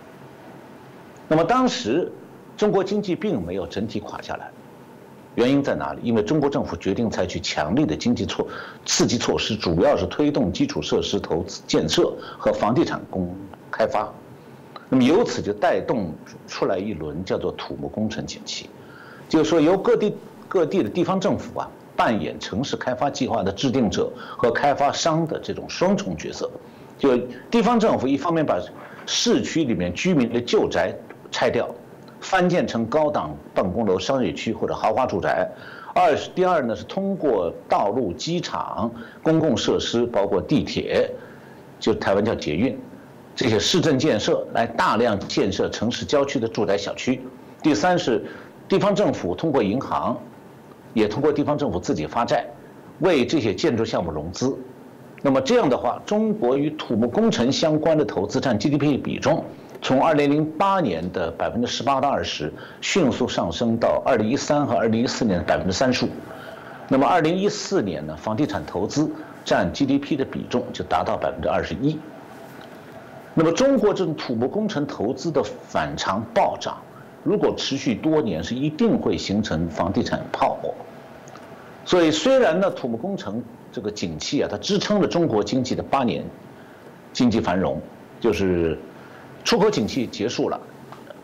[1.27, 2.11] 那么当时，
[2.57, 4.49] 中国经济并没有整体垮下来，
[5.35, 5.99] 原因在哪里？
[6.01, 8.47] 因为中国政府决定采取强力的经济措
[8.83, 13.33] 刺激措施，主要是推动基础设施投资建设和房地产工
[13.69, 14.11] 开发。
[14.89, 16.11] 那么由此就带动
[16.47, 18.69] 出来一轮叫做土木工程景气，
[19.29, 20.15] 就是说由各地
[20.47, 26.49] 各地的地方政府啊扮演城市开发计划的制定者和开发商的这种双重角色，
[26.97, 27.15] 就
[27.51, 28.59] 地方政府一方面把
[29.05, 30.95] 市区里面居民的旧宅
[31.29, 31.69] 拆掉，
[32.19, 35.47] 翻建成高档办公楼、商业区或者豪华住宅；
[35.93, 41.09] 二是第二呢是通过道路、机场、公共设施，包括地铁，
[41.79, 42.77] 就台湾叫捷运。
[43.35, 47.21] 这些市政建设来大量建设城市郊区的住宅小区。
[47.61, 48.25] 第三是，
[48.67, 50.17] 地方政府通过银行，
[50.93, 52.47] 也通过地方政府自己发债，
[52.99, 54.57] 为这些建筑项目融资。
[55.21, 59.43] 那么这样的话，中国与土木工程相关的投资占 GDP 比重，
[59.81, 66.09] 从2008年的百分之十八到二十，迅速上升到2013和2014年的百分之三十五。
[66.89, 69.11] 那么2014年呢，房地产投资
[69.45, 71.99] 占 GDP 的比重就达到百分之二十一。
[73.33, 76.77] 那么，中国这种土木工程投资的反常暴涨，
[77.23, 80.73] 如果持续多年，是一定会形成房地产泡沫。
[81.85, 86.25] 所以，虽然呢，土木工程这个景气啊，它支撑了中国经济的八年
[87.13, 87.79] 经济繁荣，
[88.19, 88.75] 就是
[89.47, 90.59] 出口景气结束了，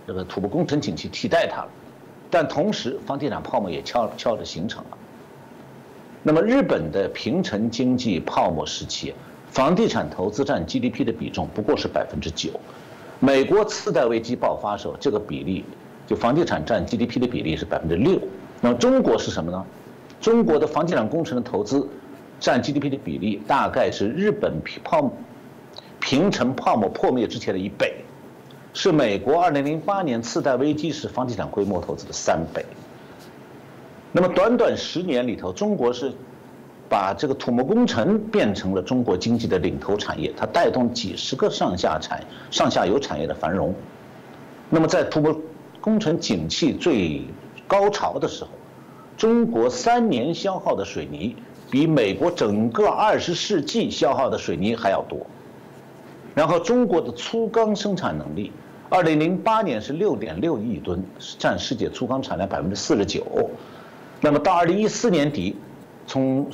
[0.08, 1.68] 这个土木工程景气替代它了，
[2.32, 4.98] 但同时，房地产泡沫也悄悄地形成了。
[6.24, 9.14] 那么，日本的平成经济泡沫时期。
[9.52, 12.50] 房地产投资占 GDP 的比重不过是百分之九，
[13.20, 15.66] 美国次贷危机爆发时候，这个比例
[16.08, 18.18] 就房地产占 GDP 的比例是百分之六。
[18.62, 19.66] 那么中国是什么呢？
[20.22, 21.86] 中国的房地产工程的投资
[22.40, 25.12] 占 GDP 的比例大概是日本泡沫
[26.00, 28.03] 平成泡沫破灭之前的一倍，
[28.74, 32.66] 是美国2008年次贷危机时房地产规模投资的三倍。
[34.12, 36.14] 那么短短十年里头，中国是。
[36.90, 43.74] 把这个土木工程变成了中国经济的领头产业，它带动几十个上下产、上下游产业的繁荣。
[44.70, 45.42] 那么在土木
[45.82, 47.24] 工程景气最
[47.68, 48.52] 高潮的时候，
[49.18, 51.36] 中国三年消耗的水泥
[51.72, 55.18] 比美国整个二十世纪消耗的水泥还要多。
[56.36, 58.52] 然后中国的粗钢生产能力，
[58.94, 61.04] 二零零八年是六点六亿吨，
[61.40, 63.26] 占世界粗钢产量百分之四十九。
[64.22, 65.56] 那么到二零一四年底，
[66.06, 66.48] 从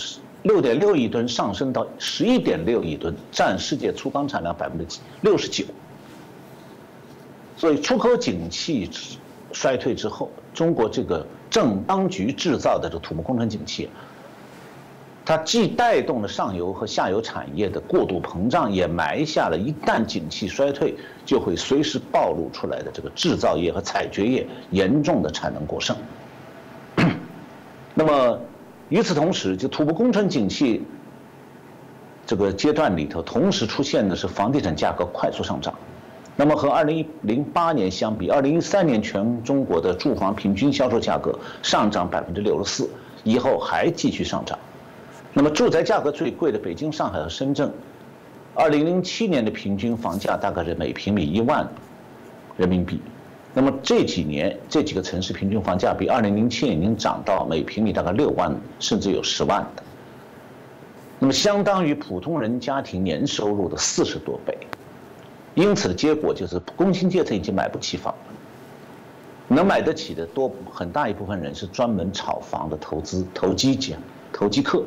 [0.43, 5.65] 六点六亿吨上升到十一点六亿吨，占世界粗钢产量百分之六十九。
[7.57, 8.89] 所以出口景气
[9.51, 13.89] 衰退之后，中国这个正当局制造的这个土木工程景气，
[15.29, 25.95] 它既带动了上游和下游产业的过度膨胀，也埋下了一旦景气衰退就会随时暴露出来的这个制造业和采掘业严重的产能过剩。
[27.93, 28.39] 那么，
[28.89, 30.83] 与此同时，就土木工程景气
[32.25, 35.71] 这个阶段里头，同时出现的是房地产价格快速上涨。
[36.35, 42.89] 那么和二零零八年相比，二零一三年全中国的住房平均销售价格上涨百分之六十四，
[43.23, 44.57] 以后还继续上涨。
[45.33, 47.71] 那么住宅价格最贵的北京、上海和深圳，
[48.55, 51.67] 二零零七年的平均房价大概是每平米一万
[52.57, 52.99] 人民币。
[53.53, 59.83] 那么这几年这几个城市平均房价比二零零七年已经涨到每平米大概六万，甚至有十万的。
[61.19, 64.57] 那么相当于普通人家庭年收入的四十多倍。
[65.55, 68.13] 因此的结果就是，工薪阶层已经买不起房。
[69.47, 73.95] 能买得起的多很大一部分人是专门炒房的投资投机家、
[74.31, 74.83] 投机客。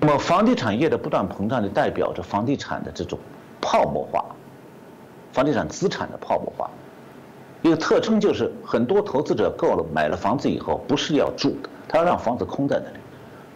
[0.00, 3.18] 那么房地产业的不断膨胀，就代表着房地产的这种
[3.60, 4.24] 泡沫化，
[5.32, 6.68] 房地产资产的泡沫化。
[7.62, 12.96] 一个特征就是，很多投资者购了买了房子以后，不是要住的，他要让房子空在那里，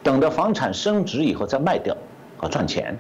[0.03, 1.95] 等着房产升值以后再卖掉，
[2.41, 2.97] 啊赚钱。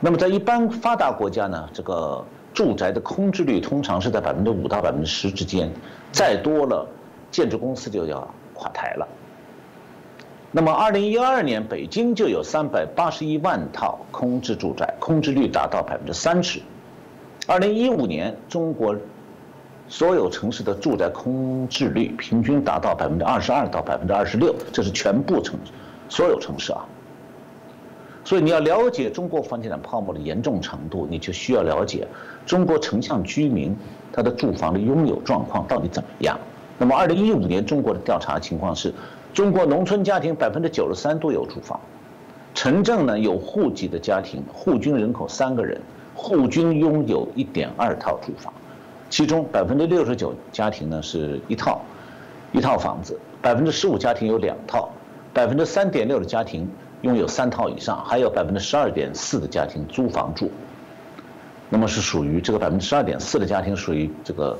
[0.00, 5.70] 那么在一般发达国家呢，这个住宅的空置率通常是在百分之五到百分之十之间，
[6.10, 6.86] 再多了，
[7.30, 9.06] 建筑公司就要垮台了。
[10.56, 16.60] 那么二零一二年北京就有三百八十一万套空置住宅，空置率达到百分之三十。
[17.48, 18.94] 二零一五年中国
[19.88, 25.58] 所有城市的住宅空置率平均达到百分之二十二到百分之二十六，这是全部城
[26.08, 26.86] 所有城市啊。
[28.24, 32.06] 所以你要了解中国房地产泡沫的严重程度，你就需要了解
[32.46, 33.76] 中国城乡居民
[34.12, 36.38] 他的住房的拥有状况到底怎么样。
[36.78, 38.94] 那么，二零一五年中国的调查情况是，
[39.34, 41.78] 中国农村家庭百分之九十三都有住房，
[42.54, 45.80] 城镇呢有户籍的家庭，户均人口三个人，
[46.14, 48.54] 户均拥有一点二套住房，
[49.10, 51.80] 其中百分之六十九家庭呢是一套，
[52.52, 54.88] 一套房子，百分之十五家庭有两套，
[55.32, 56.70] 百分之三点六的家庭。
[57.02, 60.50] 拥有三套以上，还有百分之十二点四的家庭租房住，
[61.68, 64.56] 那么是属于这个百分之十二点四的家庭属于这个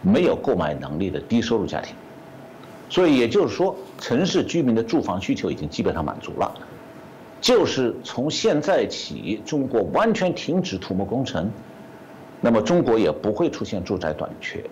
[0.00, 1.96] 没有购买能力的低收入家庭，
[2.90, 6.52] 所以也就是说，城市居民的住房需求已经基本上满足了，
[7.40, 11.50] 就是从现在起，中国完全停止土木工程，
[12.42, 14.62] 那么中国也不会出现住宅短缺，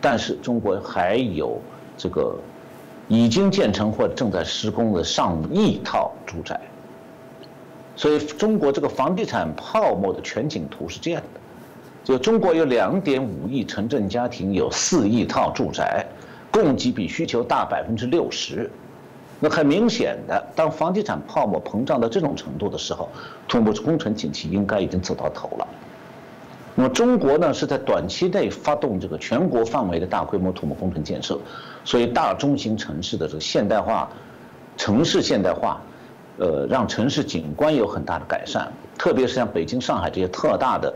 [0.00, 1.60] 但是中国还有
[1.98, 2.38] 这个。
[3.08, 6.60] 已经建成或正在施工的上亿套住宅，
[7.94, 11.40] 所以中国这个房地产泡沫的全景图是这样的：
[12.02, 16.04] 就中国有两点五亿城镇家庭，有四亿套住宅，
[16.50, 18.70] 供给比需求大百分之六十。
[19.38, 23.08] 那很明显的，当房地产泡沫膨胀到这种程度的时候，
[23.46, 25.68] 土木工程景气应该已经走到头了。
[26.74, 31.38] 那么中国呢，是在短期内发动这个全国范围的大规模土木工程建设，
[31.84, 34.10] 所以大中型城市的这个现代化，
[34.76, 35.80] 城市现代化，
[36.38, 38.70] 呃，让城市景观有很大的改善。
[38.96, 40.92] 特别是像北京、上海这些特大的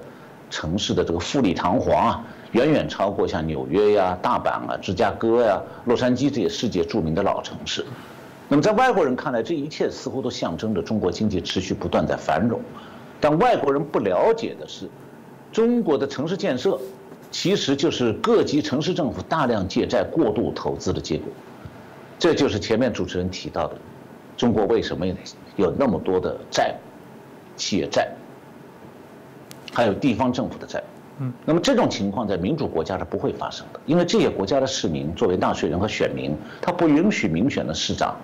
[0.48, 7.84] 城市的这个富丽堂皇啊，远远超过像纽约呀、大阪啊、芝加哥呀、洛杉矶这些世界著名的老城市。
[8.48, 12.60] 那么在外国人看来，这一切似乎都象征着中国经济持续不断在繁荣，
[13.20, 14.88] 但外国人不了解的是。
[15.52, 16.80] 中国的城市建设，
[17.30, 21.26] 其实就是各级城市政府大量借债、过度投资的结果。
[22.18, 23.76] 这就是前面主持人提到的，
[24.36, 25.06] 中国为什么
[25.56, 26.78] 有那么多的债务，
[27.56, 28.08] 企业债，
[29.72, 30.89] 还有地方政府的债务。
[31.44, 38.16] 那么这种情况在民主国家是不会发生的，因为这些国家的市民作为纳税人和选民，他不允许民选的市长，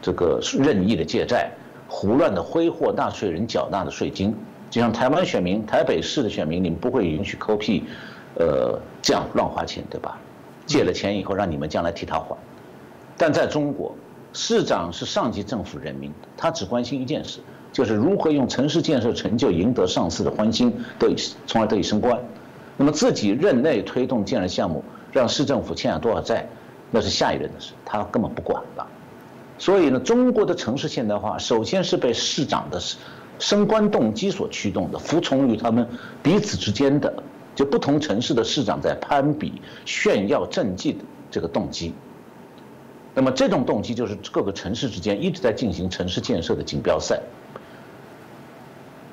[0.00, 1.50] 这个任意的借债、
[1.86, 4.34] 胡乱的挥霍纳税人缴纳的税金。
[4.70, 7.84] 就像台湾选民、台北市的选民，你们不会允许抠屁，
[8.36, 10.18] 呃，这样乱花钱，对吧？
[10.64, 12.34] 借了钱以后，让你们将来替他还。
[13.18, 13.94] 但在中国，
[14.32, 17.40] 市长是上级政府人民，他只关心一件事，
[17.72, 21.16] 就是如何用城市建设成就赢得上司的欢心，得以
[21.46, 22.18] 从而得以升官。
[22.76, 26.46] 那么自己任内推动建设项目，让市政府欠下多少债，
[26.90, 28.86] 那是下一任的事，他根本不管了。
[29.58, 32.80] 所以呢，中国的城市现代化，首先是被市长的。
[33.38, 35.84] 升官动机所驱动的，服从于他们
[36.22, 37.12] 彼此之间的，
[37.56, 40.98] 就不同城市的市长在攀比、炫耀政绩的
[41.28, 41.92] 这个动机。
[43.14, 47.20] 那么这种动机就是各个城市之间一直在进行城市建设的锦标赛。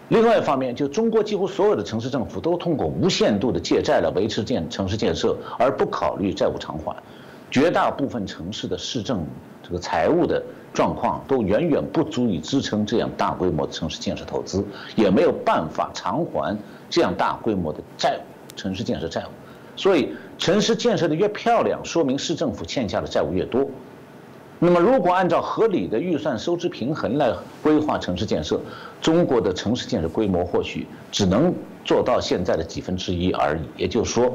[0.10, 6.96] 另外一方面，就中国几乎所有的城市政府都通过无限度的借债来维持建城市建设，而不考虑债务偿还。
[7.52, 9.24] 绝大部分城市的市政
[9.64, 10.44] 这个财务的
[10.74, 14.64] 状况都远远不足以支撑这样大规模的城市建设投资，
[14.96, 16.58] 也没有办法偿还
[16.90, 18.22] 这样大规模的债务，
[18.56, 19.30] 城市建设债务。
[19.76, 23.66] 所以，城市建设的越漂亮，说明市政府欠下的债务越多。
[24.62, 27.34] 那么，如果按照合理的预算收支平衡来
[27.64, 28.60] 规划城市建设，
[29.02, 31.54] 中国的城市建设规模或许只能
[31.86, 33.62] 做到现在的几分之一而已。
[33.78, 34.32] 也就是说，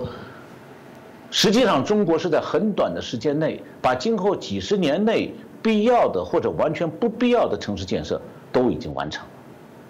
[1.30, 8.20] 实际上中国是在很短的时间内，把今后几十年内必要的或者完全不必要的城市建设
[8.52, 9.26] 都已经完成。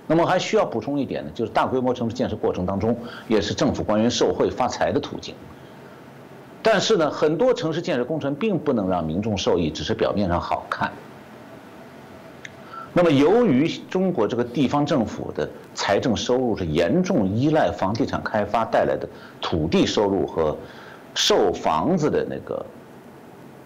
[0.06, 2.96] 那么还需要补充一点呢，就是大规模城市建设过程当中，
[3.26, 5.34] 也是政府官员受贿发财的途径。
[6.62, 10.90] 但是呢，很多城市建设工程并不能让民众受益，只是表面上好看。
[12.96, 19.04] 那么，由于中国这个地方政府的财政收入是严重依赖房地产开发带来的
[19.40, 20.56] 土地收入和
[21.12, 22.64] 售房子的那个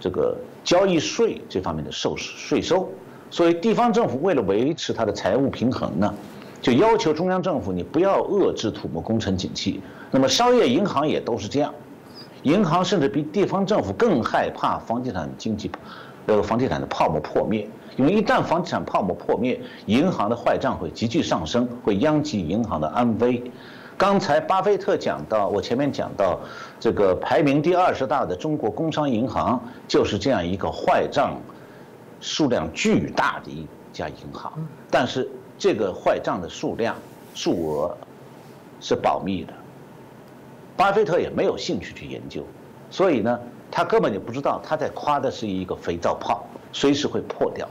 [0.00, 2.88] 这个交易税这方面的收税收，
[3.30, 6.14] 所以地方政府为了维持它的财务平衡呢，
[6.62, 9.82] 就要求中央政府你不要遏制土木工程景气。
[10.10, 11.74] 那么，商业银行也都是这样。
[12.44, 15.70] 银行甚至比地方政府更害怕房地产经济，
[16.24, 17.68] 呃，房地产的泡沫破灭。
[17.98, 23.42] 因为一旦房地产泡沫破灭，银行的坏账会急剧上升，会殃及银行的安危。
[23.96, 26.38] 刚才巴菲特讲到，我前面讲到，
[26.78, 31.36] 这个排名第二十大的中国工商银行就是这样一个坏账
[32.20, 34.52] 数量巨大的一家银行。
[34.88, 35.28] 但是
[35.58, 36.94] 这个坏账的数量、
[37.34, 37.96] 数额
[38.80, 39.52] 是保密的。
[40.76, 42.44] 巴菲特也没有兴趣去研究，
[42.92, 43.36] 所以呢，
[43.72, 47.68] 他根本就不知道他在夸的是一个肥皂泡，随时会破掉。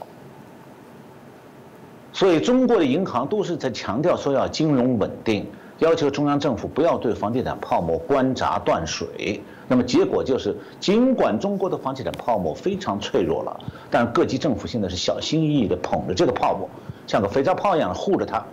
[2.18, 5.46] 所以中国的银行都是在强调说要金融稳定，
[5.78, 9.40] 要求中央政府不要对房地产泡沫关闸断水。
[9.68, 16.68] 那么结果就是，尽管中国的房地产泡沫非常脆弱了，但各级政府现在是小心翼翼地捧着这个泡沫，
[17.06, 18.44] 像个肥皂泡一样护着它。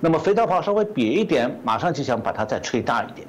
[0.00, 3.28] 那么肥皂泡稍微瘪一点，马上就想把它再吹大一点。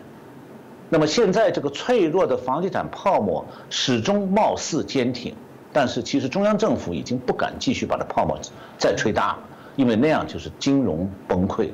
[0.88, 5.36] 那么现在这个脆弱的房地产泡沫始终貌似坚挺，
[5.74, 8.39] 但是其实中央政府已经不敢继续把它泡沫
[8.78, 9.39] 再吹大了，
[9.78, 11.73] 因为那样就是金融崩溃的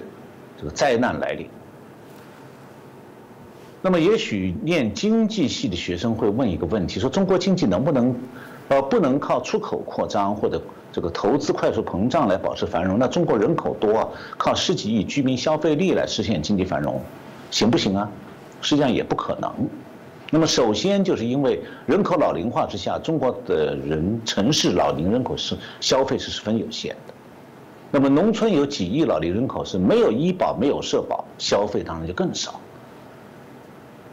[0.60, 1.49] 这个灾难来临。
[3.82, 8.16] 那么也许念经济系的学生会问一个问题：说中国经济能不能，
[8.70, 12.97] 呃，不能靠出口扩张或者这个投资快速膨胀来保持繁荣？
[12.99, 17.01] 那中国人口多，靠十几亿居民消费力来实现经济繁荣，
[17.51, 18.10] 行不行啊？
[18.62, 19.51] 实际上也不可能。
[20.32, 27.12] 那么，首先就是因为人口老龄化之下，中国的人城市老龄人口是消费是十分有限的。
[27.96, 32.60] 那么，农村有几亿老龄人口是没有医保、没有社保，消费当然就更少。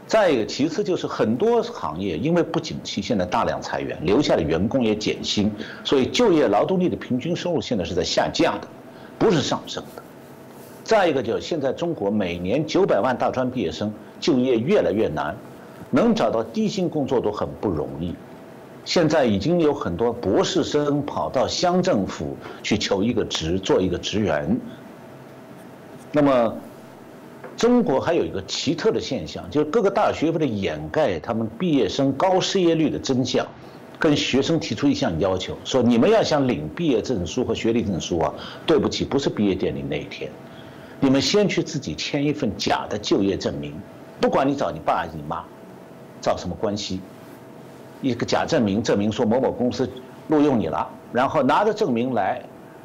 [0.06, 5.50] 再一个，其次就是很多行业因为不景气，现在大量裁员，留下的员工也减薪，
[5.82, 8.68] 所以就业劳动力的平均收入现在是在下降的，
[9.18, 10.02] 不是上升的。
[10.84, 13.90] 再一个就是现在中国每年九百万大专毕业生。
[14.20, 15.34] 就业越来越难，
[15.90, 18.14] 能找到低薪工作都很不容易。
[18.90, 24.60] 现在已经有很多博士生跑到乡政府去求一个职，做一个职员。
[26.10, 26.56] 那么，
[27.56, 33.46] 中国还有一个奇特的现象，就是各个大学为了掩盖他们毕业生高失业率的真相，
[33.96, 38.34] 跟学生提出一项要求，说你们要想领毕业证书和学历证书啊，
[38.66, 40.28] 对不起，不是毕业典礼那一天，
[40.98, 43.72] 你们先去自己签一份假的就业证明。
[44.20, 45.44] 不管你找你爸你妈，
[46.20, 46.98] 找什么关系？
[48.02, 49.88] 一个假证明，证明说某某公司
[50.28, 52.42] 录用你了，然后拿着证明来，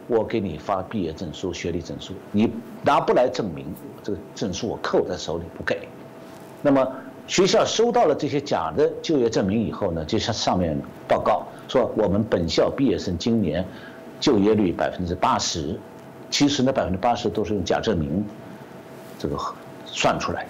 [0.07, 2.13] 我给你发毕业证书、学历证书。
[2.32, 2.51] 你
[2.84, 3.66] 拿不来证明，
[4.03, 5.88] 这个证书我扣在手里不给。
[6.61, 6.86] 那么
[7.28, 13.66] 学校收到了这些假的就业证明以后呢，就向上面报告说，我们本校毕业生今年
[14.20, 15.80] 就业率百分之八十，
[16.30, 18.26] 其实呢百分之八十都是用假证明
[19.18, 19.38] 这个
[19.86, 20.49] 算出来的。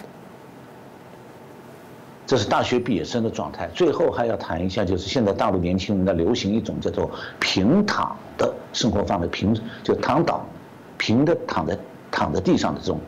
[2.27, 3.67] 这是大学毕业生的状态。
[3.73, 7.09] 最后还要谈一下，就是现在大陆年轻人在流行一种叫做
[7.39, 10.45] 平躺的生活方式，平就躺倒，
[10.97, 11.77] 平的躺在
[12.09, 12.99] 躺在地上的这种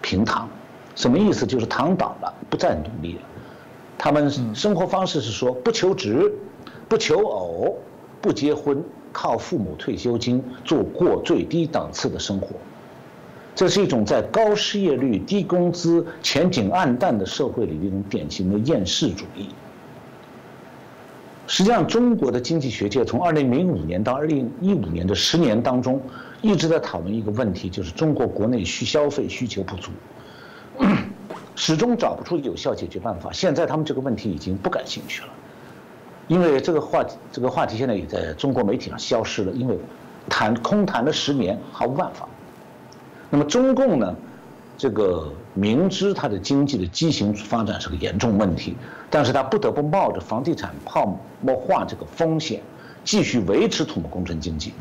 [0.00, 0.48] 平躺，
[0.94, 1.46] 什么意思？
[1.46, 3.20] 就是躺倒了，不再努力了。
[3.98, 6.32] 他们生活方式是说不求职，
[6.88, 7.76] 不求偶，
[8.20, 12.48] 不结婚，靠父母退休金，做过最低档次的生活。
[13.54, 19.48] 这是一种在高失业率、低工资、前景暗淡的社会里的一种典型的厌世主义。
[21.46, 26.00] 实际上，中国的经济学界从2005年到2015年的十年当中，
[26.40, 29.92] 一直在讨论一个问题，就是中国国内需消费需求不足，
[31.54, 33.30] 始终找不出有效解决办法。
[33.30, 35.28] 现在他们这个问题已经不感兴趣了，
[36.26, 39.78] 因为这个话题这个话题现在也在中国媒体上消失了，因为
[40.30, 42.26] 谈空谈了十年毫无办法。
[43.34, 44.14] 那么中共呢，
[44.78, 48.76] 这个明知它的经济的畸形发展是个严重问题，
[49.10, 52.62] 但是他不得不冒着房地产泡沫化这个风险，
[53.02, 54.72] 继续维持土木工程经济。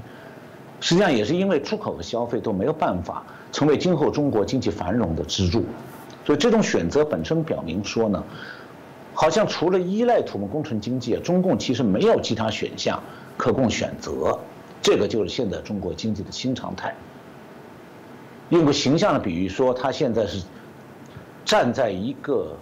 [0.81, 5.65] 实际上也是因为出口和消费都没有办法成为今后中国经济繁荣的支柱，
[6.23, 8.23] 所以这种选择本身表明说呢，
[9.15, 13.01] 好像除了依赖土木工程经济，中共其实没有其他选项
[13.35, 14.37] 可供选择。
[14.79, 16.93] 这个就是现在中国经济的新常态。
[18.49, 20.43] 用个形象的比喻说，他现在是
[21.45, 22.55] 站在一个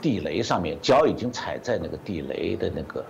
[0.00, 3.04] 地雷上面，脚已经踩在那个地雷的那个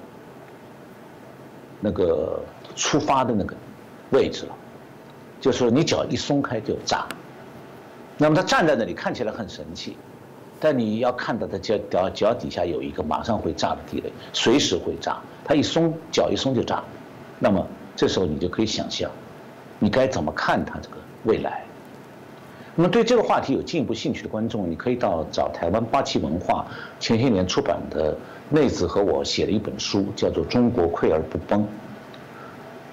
[1.80, 2.40] 那个
[2.74, 3.54] 出发的那个。
[4.10, 4.54] 位置了，
[5.40, 7.04] 就是你脚一松开就炸。
[8.16, 9.96] 那么他站在那里看起来很神气，
[10.60, 15.18] 但你要看到他脚脚脚底下有一个马上会炸的地雷，随时会炸。
[15.42, 16.84] 他一松脚一松就炸。
[17.40, 17.66] 那么
[17.96, 19.10] 这时候你就可以想象，
[19.80, 21.62] 你该怎么看他这个未来。
[22.76, 26.66] 那么对这个话题有进一步兴趣的观众，你可以到找台湾八旗文化
[26.98, 28.16] 前些年出版的
[28.50, 31.60] 内子和我写的一本书，叫做《中国溃而不崩》。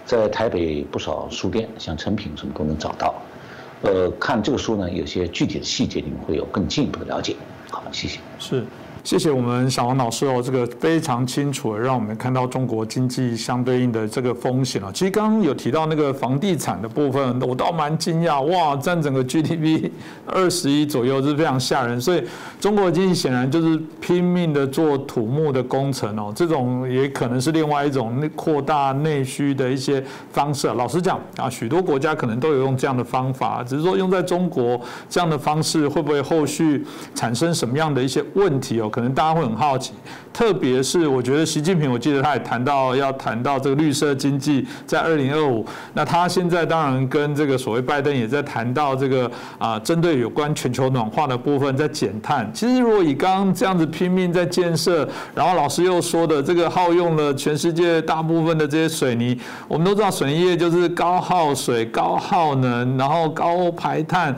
[0.05, 3.15] 在台北不少书店，像成品什么都能找到。
[3.81, 7.35] 呃，看这个书呢，有些具体的细节，你们会有更进一步的了解。
[7.71, 8.19] 好，谢谢。
[8.37, 8.63] 是。
[9.03, 14.91] 谢谢我们小王老师哦，这个非常清楚，让我们看到中国经济相对应的这个风险啊。
[14.93, 19.89] 其实刚刚有提到那个房地产的部分，我倒蛮惊讶，哇，占整个 GDP
[20.27, 21.99] 二十亿左右是非常吓人。
[21.99, 22.23] 所以
[22.59, 30.67] 中国经济显然就是拼命的做土木的工程哦，这种也可能是另外一种扩大内需的一些方式。
[30.67, 34.79] 老实讲啊，许多国家可能都有用这样的方法，只是说用在中国
[35.09, 36.85] 这样的方式会不会后续
[37.15, 38.89] 产生什么样的一些问题哦？
[38.91, 39.93] 可能大家会很好奇，
[40.33, 45.65] 特别是我觉得习近平，我记得他也谈到要谈到这个绿色经济在二零二五。
[45.93, 52.47] 那他现在当然跟这个所谓拜登也在谈到这个啊，针对有关全球暖化的部分在减碳。
[52.53, 64.35] 其实如果以刚刚这样子拼命在建设，然后老师又说的这个耗用了全世界大部分的这些水泥，我们都知道水泥业就是高耗水、高耗能，然后高排碳。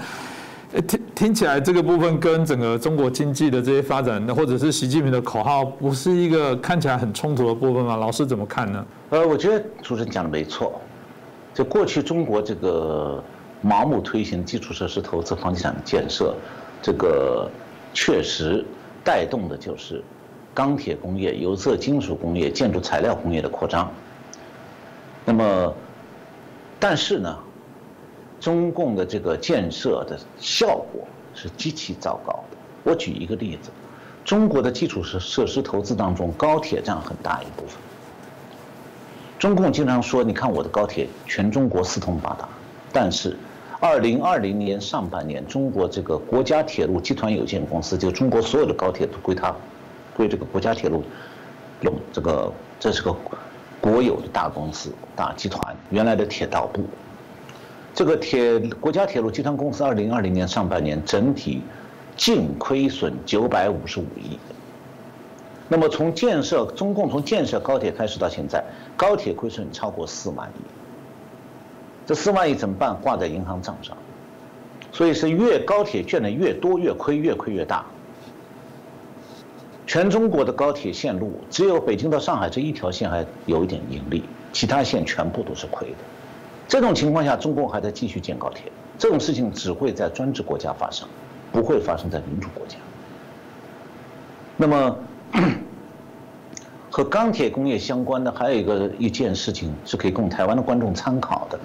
[1.15, 7.95] 听起来，这个部分跟整个中国经济的这些发展，或者是习近平的口号，不是一个看起来很冲突的部分吗？
[7.95, 8.83] 老师怎么看呢？
[9.11, 10.81] 呃，我觉得主持人讲的没错。
[11.53, 13.23] 就过去中国这个
[13.63, 16.35] 盲目推行基础设施投资、房地产建设，
[16.81, 17.47] 这个
[17.93, 18.65] 确实
[19.03, 20.03] 带动的就是
[20.51, 23.91] 钢铁工业、有色金属工业、建筑材料工业的扩张。
[25.23, 25.73] 那么，
[26.79, 27.37] 但是呢？
[28.43, 32.57] 中共的这个建设的效果是极其糟糕的。
[32.83, 33.69] 我举一个例子，
[34.25, 37.77] 中国的基础设设施投资当中，高铁占很大一部分。
[39.39, 42.49] 中共经常说：“你看我的高铁，全中国四通八达。”
[42.91, 43.37] 但是，
[43.79, 49.55] 二零二零年上半年，中国这个国家铁路集团有限公司，就中国所有的高铁都归它，
[50.13, 51.01] 归这个国家铁路
[51.79, 53.15] 用这个，这是个
[53.79, 56.83] 国有的大公司、大集团，原来的铁道部。
[57.93, 61.61] 这个铁国家铁路集团公司，二零二零年上半年整体
[62.15, 64.39] 净亏损九百五十五亿。
[65.69, 68.63] 那么从建设中共从建设高铁开始到现在，
[68.97, 70.61] 高铁亏损超过四万亿。
[72.05, 72.99] 这四万亿怎么办？
[72.99, 73.95] 挂在银行账上。
[74.91, 77.85] 所以是越高铁建的越多，越亏，越亏越大。
[79.85, 85.95] 全中国的高铁线路，只有北京到上海这一条线还有一点盈利，其他线全部都是亏的。
[86.73, 91.07] 这种情况下，中共还在继续建高铁，这种事情只会在专制国家发生，
[91.51, 92.77] 不会发生在民主国家。
[94.57, 94.97] 那么，
[96.89, 101.59] 和钢铁工业相关的还有一个一件事情是可以供台湾的观众参考的。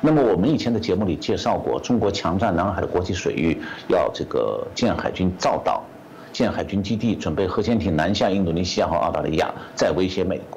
[0.00, 5.84] 那么我们以前的节目里介绍过，中国强占南海的国际水域，要这个建海军造岛，
[6.32, 10.55] 建海军基地，准备核潜艇南下印度尼西亚和澳大利亚，再威胁美国。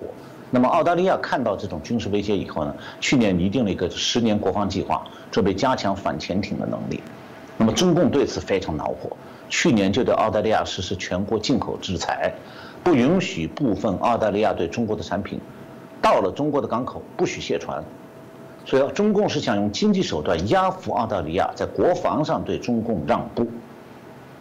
[0.52, 7.02] 那么澳大利亚看到这种军事威胁以后呢，去年拟定了一个十年国防计划，准备加强反潜艇的能力。
[7.58, 9.16] 那么中共对此非常恼火，
[9.48, 12.34] 去年就对澳大利亚实施全国进口制裁，
[12.84, 15.40] 不允许部分澳大利亚对中国的产品
[16.02, 17.84] 到了中国的港口不许卸船。
[18.66, 23.48] 所以中共是想用经济手段压服澳大利亚，在国防上对中共让步。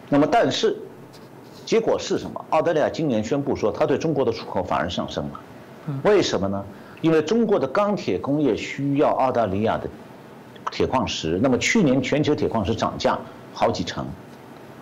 [0.07, 0.75] 那么但是
[1.65, 2.45] 结果是什么？
[2.49, 5.39] 澳大利亚今年宣布说，它对中国的出口反而上升了。
[6.03, 6.63] 为什么呢？
[7.01, 9.89] 因为中国的钢铁工业需要澳大利亚的
[10.71, 13.17] 铁矿石，那么去年全球铁矿石涨价
[13.53, 14.05] 好几成。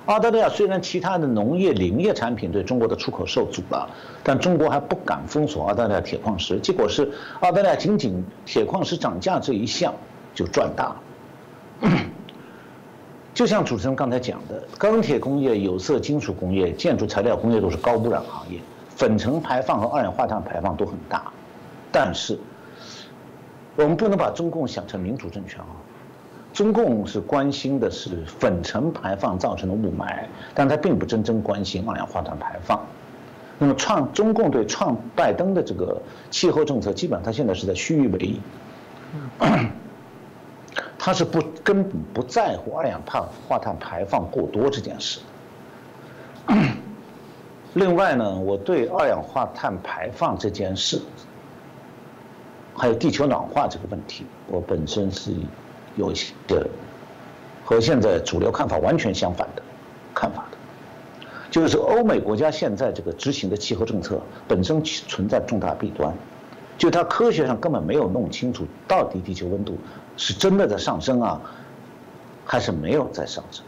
[0.08, 3.90] 澳大利亚虽然其他的农业、林业产品对中国的出口受阻了，
[4.24, 6.58] 但中国还不敢封锁澳大利亚铁矿石。
[6.60, 9.94] 结果是澳大利亚仅仅铁矿石涨价这一项
[10.34, 10.96] 就赚大了。
[13.34, 18.60] 就像主持人刚才讲的，钢铁工业、有色金属工业、建筑材料工业都是高污染行业，
[18.98, 21.32] 粉尘排放和二氧化碳排放都很大。
[21.92, 22.38] 但是，
[23.76, 25.72] 我们不能把中共想成民主政权啊。
[26.54, 30.26] 中共是关心的是粉尘排放造成的雾霾，
[30.56, 32.84] 但他并不真正关心二氧化碳排放。
[33.60, 38.40] 那么创中共对创拜登的这个气候政策，基本上他现在是在虚与委
[39.40, 39.46] 蛇。
[41.00, 43.00] 他是不根本不在乎二氧
[43.48, 45.20] 化碳排放过多这件事。
[47.74, 51.02] 另外呢，我对二氧化碳排放这件事，
[52.76, 55.34] 还有地球暖化这个问题，我本身是。
[55.96, 56.32] 有一些
[57.66, 59.64] 和现在主流看法完全相反的
[60.14, 60.58] 看法的，
[61.50, 66.14] 就是欧美国家现在这个执行的气候政策本身存在重大弊端，
[66.78, 69.76] 就它科学上根本没有弄清楚到底地球温度
[70.18, 71.42] 是真的在上升啊，
[72.46, 73.66] 还是没有在上升。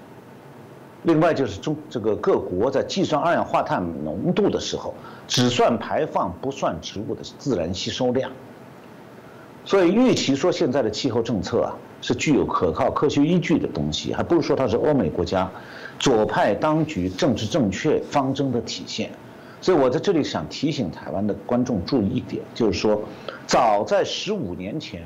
[1.04, 4.93] 另外就是中这个各国在计算二氧化碳浓度的时候，
[5.28, 8.32] 只算排放不算植物的自然吸收量，
[9.64, 11.76] 所以与其说现在的气候政策啊。
[12.02, 15.52] 是具有可靠科学依据的东西，还不如说它是欧美国家
[16.00, 19.12] 左派当局政治正确方针的体现。
[19.60, 23.02] 所以我在这里想提醒台湾的观众注意一点，就是说，
[23.45, 25.06] 早在十五年前，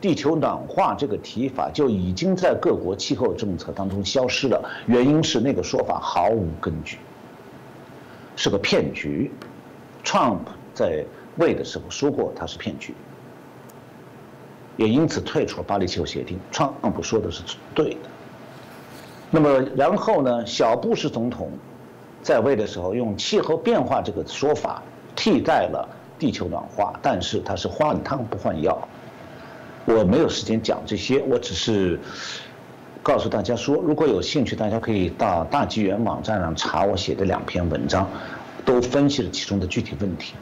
[0.00, 4.64] 地球暖化这个提法就已经在各国气候政策当中消失了。
[4.86, 6.98] 原因是那个说法毫无根据，
[8.36, 9.30] 是个骗局。
[10.02, 10.38] Trump
[10.72, 11.04] 在
[11.36, 12.94] 位的时候说过，它是骗局。
[14.76, 16.40] 也因此退出了巴黎气候协定。
[16.50, 17.42] Trump 说的是
[17.74, 18.08] 对的。
[19.30, 20.46] 那么然后呢？
[20.46, 21.50] 小布什总统
[22.22, 24.82] 在位的时候用气候变化这个说法
[25.14, 25.86] 替代了
[26.18, 28.88] 地球暖化，但是他是换汤不换药。
[29.86, 31.98] 我没有时间讲这些，我只是
[33.02, 38.08] 告诉大家说，如果有兴趣，大家可以到大纪元网站上查我写的两篇文章，
[38.64, 40.34] 都分析了其中的具体问题。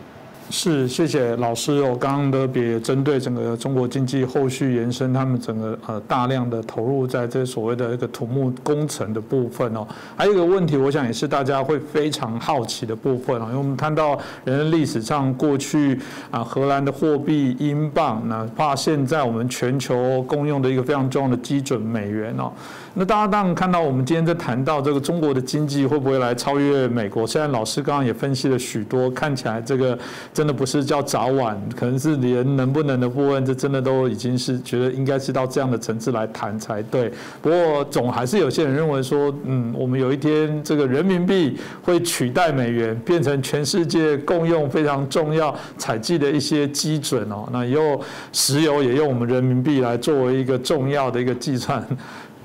[0.51, 1.95] 是，谢谢老师哦。
[2.01, 9.87] 刚刚特别针对整个中国经济后续延伸，他们整个呃大量的投入在这所谓的一个土木工程的部分哦。
[10.17, 22.51] 还有一个问题，我想也是大家会非常好奇的部分哦，因为我们看到人类历史上过去啊，荷兰的货币英镑，哪怕现在我们全球共用的一个非常重要的基准美元哦。
[22.99, 27.25] 那大家当然看到，我们今天在谈到这个中国的经济会不会来超越美国？
[27.25, 29.97] 虽然老师刚刚也分析了许多，看起来这个
[30.35, 37.09] 真的不是叫早晚，可能是连能不能的部分，这真的都已经是觉得应该是到这样的层次来谈才对。
[37.41, 47.49] 不过总还是有些人认为说，嗯，我们有一天这个人民币会取代美元，变成全世界共用非常重要采集的一些基准哦。
[47.53, 48.01] 那以后
[48.33, 51.81] 石油也用我们人民币来作为一个重要的一个计算。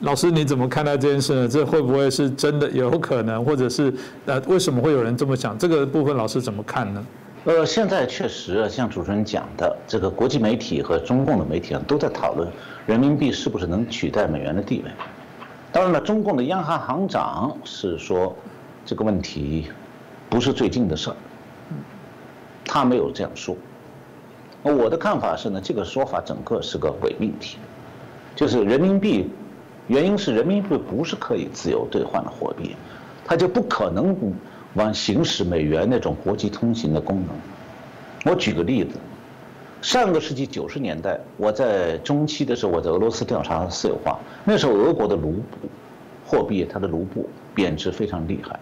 [0.03, 1.47] 老师，你怎么看待这件事呢？
[1.47, 3.93] 这会不会是真的有可能，或者是
[4.25, 5.57] 呃，为什么会有人这么想？
[5.57, 7.05] 这个部分老师怎么看呢？
[7.45, 12.51] 呃，现在确实像主持人讲的，这个国际媒体和中共的媒体都在讨论
[12.85, 14.91] 人民币是不是能取代美元的地位。
[15.71, 18.35] 当然了，中共的央行行长是说
[18.85, 19.69] 这个问题
[20.29, 21.15] 不是最近的事儿，
[22.65, 23.55] 他没有这样说。
[24.63, 27.57] 我的看法是呢，这个说法整个是个伪命题，
[28.35, 29.29] 就是人民币。
[29.87, 32.75] 原因是人民币不是可以自由兑换的货币，
[33.25, 34.15] 它就不可能
[34.75, 38.31] 往行使美元那种国际通行的功能。
[38.31, 38.95] 我举个例子，
[39.81, 45.67] 上个世纪九十年代，我在中期的时候，我在俄罗斯调查私有化，那时候俄国的卢布
[46.25, 48.57] 货币，它的卢布贬值非常厉害，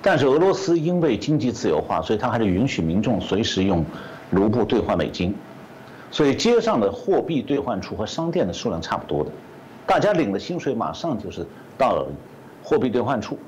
[0.00, 3.84] 但是俄罗斯因为经济自由化，所以它还是允许民众随时用
[4.30, 5.34] 卢布兑换美金，
[6.12, 9.30] 所以街上的货币兑换处和商店的数量差不多的。
[9.86, 12.06] 大家领了薪水，马上就是到
[12.62, 13.38] 货币兑换处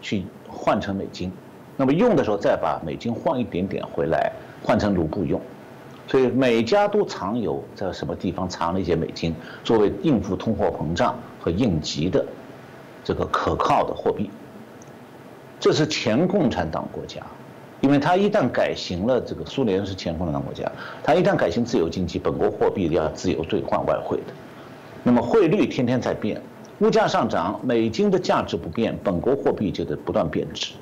[0.00, 1.32] 去换成美金，
[1.76, 4.30] 那么用的时候再把美金换一点点回来
[4.62, 5.40] 换成卢布用，
[6.06, 9.34] 所以每家都藏有在什么地方藏了一些美金，
[9.64, 12.24] 作为应付通货膨胀和应急的
[13.02, 14.30] 这个可靠的货币。
[15.58, 17.22] 这是前共产党国家，
[17.80, 20.70] 因为它一旦改行了，这个苏联是前共产党国家，
[21.02, 24.34] 它一旦改行自由经济，本国货币要自由兑换外汇的。
[25.06, 26.42] 那么汇率天天在变，
[26.80, 30.72] 物价上涨，美金的价值不变，本国货币就得不断贬值。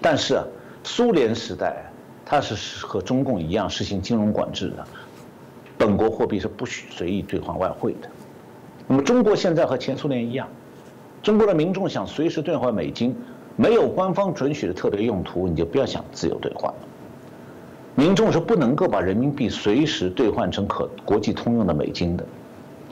[0.00, 0.40] 但是，
[0.82, 1.92] 苏联时代
[2.24, 4.82] 它是和中共一样实行金融管制的，
[5.76, 8.08] 本国货币是不许随意兑换外汇的。
[8.86, 10.48] 那么中国现在和前苏联一样，
[11.22, 13.14] 中国的民众想随时兑换美金，
[13.56, 16.72] 没有官方准许的特别用途，你就不要想自由兑换。
[17.94, 22.24] 民众是不能够把人民币随时兑换成可国际通用的美金的。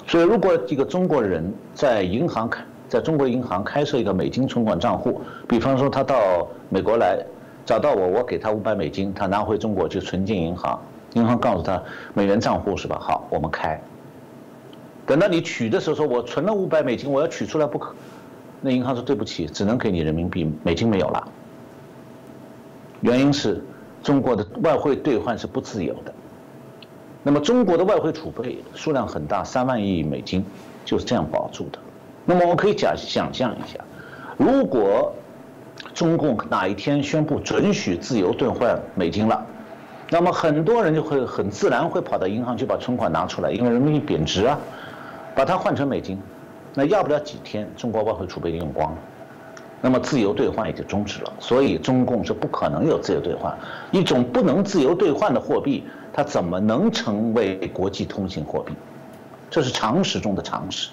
[0.07, 7.19] 所以，如果一个中国人在银行开，在中国银行开设一个美金存款账户，比方说他到美国来
[7.65, 10.81] 找到我，我给他五百美金，他拿回中国去存进银行，
[11.15, 11.83] 银行告诉他
[12.15, 12.97] 美元账户是吧？
[13.01, 13.81] 好，我们开。
[15.05, 17.93] 等到你取的时候，说我存了五百美金，我要取出来不可，
[18.61, 21.29] 那银行说对不起，只能给你人民币，美金没有了。
[23.01, 23.61] 原因是
[24.05, 26.15] 中国的外汇兑换是不自由的。
[27.27, 30.47] 那么中国的外汇储备数量很大，三万亿美金
[30.85, 31.79] 就是这样保住的。
[32.25, 33.81] 那么我可以假想象一下，
[34.37, 35.13] 如果
[35.93, 39.45] 中共哪一天宣布准许自由兑换美金了，
[40.09, 44.57] 那么很多人就会很自然会跑到银行去把存款拿出来，因为人民币贬值啊。
[45.35, 46.17] 把它换成美金，
[46.75, 48.99] 那要不了几天，中国外汇储备就用光了，
[49.83, 51.33] 那么自由兑换也就终止了。
[51.41, 53.53] 所以中共是不可能有自由兑换，
[53.91, 55.85] 一种不能自由兑换的货币，
[56.17, 58.73] 它怎么能成为国际通行货币？
[59.51, 60.89] 这是常识中的常识。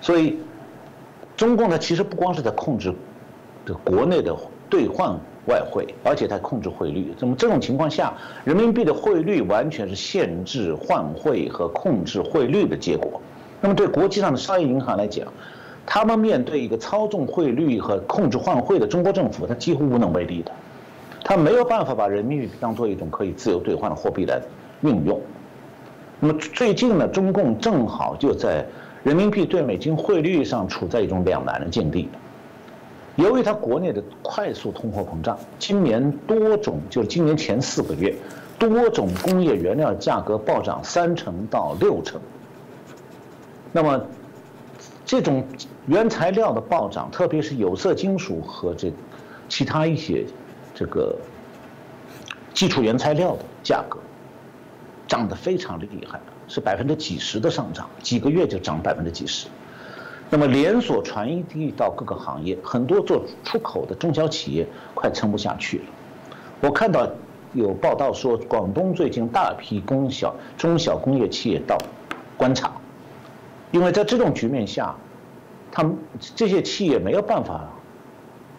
[0.00, 0.38] 所以，
[1.36, 2.94] 中共呢，其实不光是在控制
[3.66, 4.32] 的国内的
[4.70, 5.18] 兑换。
[5.46, 7.14] 外汇，而且在控制汇率。
[7.20, 8.14] 那么这种情况下，
[8.44, 13.20] 人民币的汇率完全是限制换汇和控制汇率的结果。
[13.60, 15.30] 那么对国际上的商业银行来讲，
[15.84, 20.50] 他们面对一个操纵汇率和控制换汇的中国政府，他几乎无能为力的。
[21.24, 24.40] 他没有办法把人民币当做一种可以自由兑换的货币来
[24.82, 25.20] 运用。
[26.20, 28.64] 那么最近呢，中共正好就在
[29.02, 32.08] 人民币对美金汇率上处在一种两难的境地。
[33.16, 38.14] 由于它国内的快速通货膨胀，今年多种就是今年前四个月，
[38.58, 42.20] 多种工业原料价格暴涨三成到六成。
[43.72, 44.04] 那么，
[45.04, 45.44] 这种
[45.86, 48.92] 原材料的暴涨，特别是有色金属和这
[49.48, 50.24] 其他一些
[50.74, 51.16] 这个
[52.52, 53.98] 基础原材料的价格，
[55.06, 59.46] 涨得非常的厉害，是百分之几十的上涨，几个月就涨百分之几十。
[60.30, 65.84] 那么连锁传递到各个行业，很多做出口的中小企业快撑不下去了。
[66.60, 67.08] 我看到
[67.52, 71.78] 有报道说，广东最近大批工小中小工业企业到
[72.36, 72.72] 观察，
[73.70, 74.96] 因为在这种局面下，
[75.70, 75.96] 他们
[76.34, 77.68] 这些企业没有办法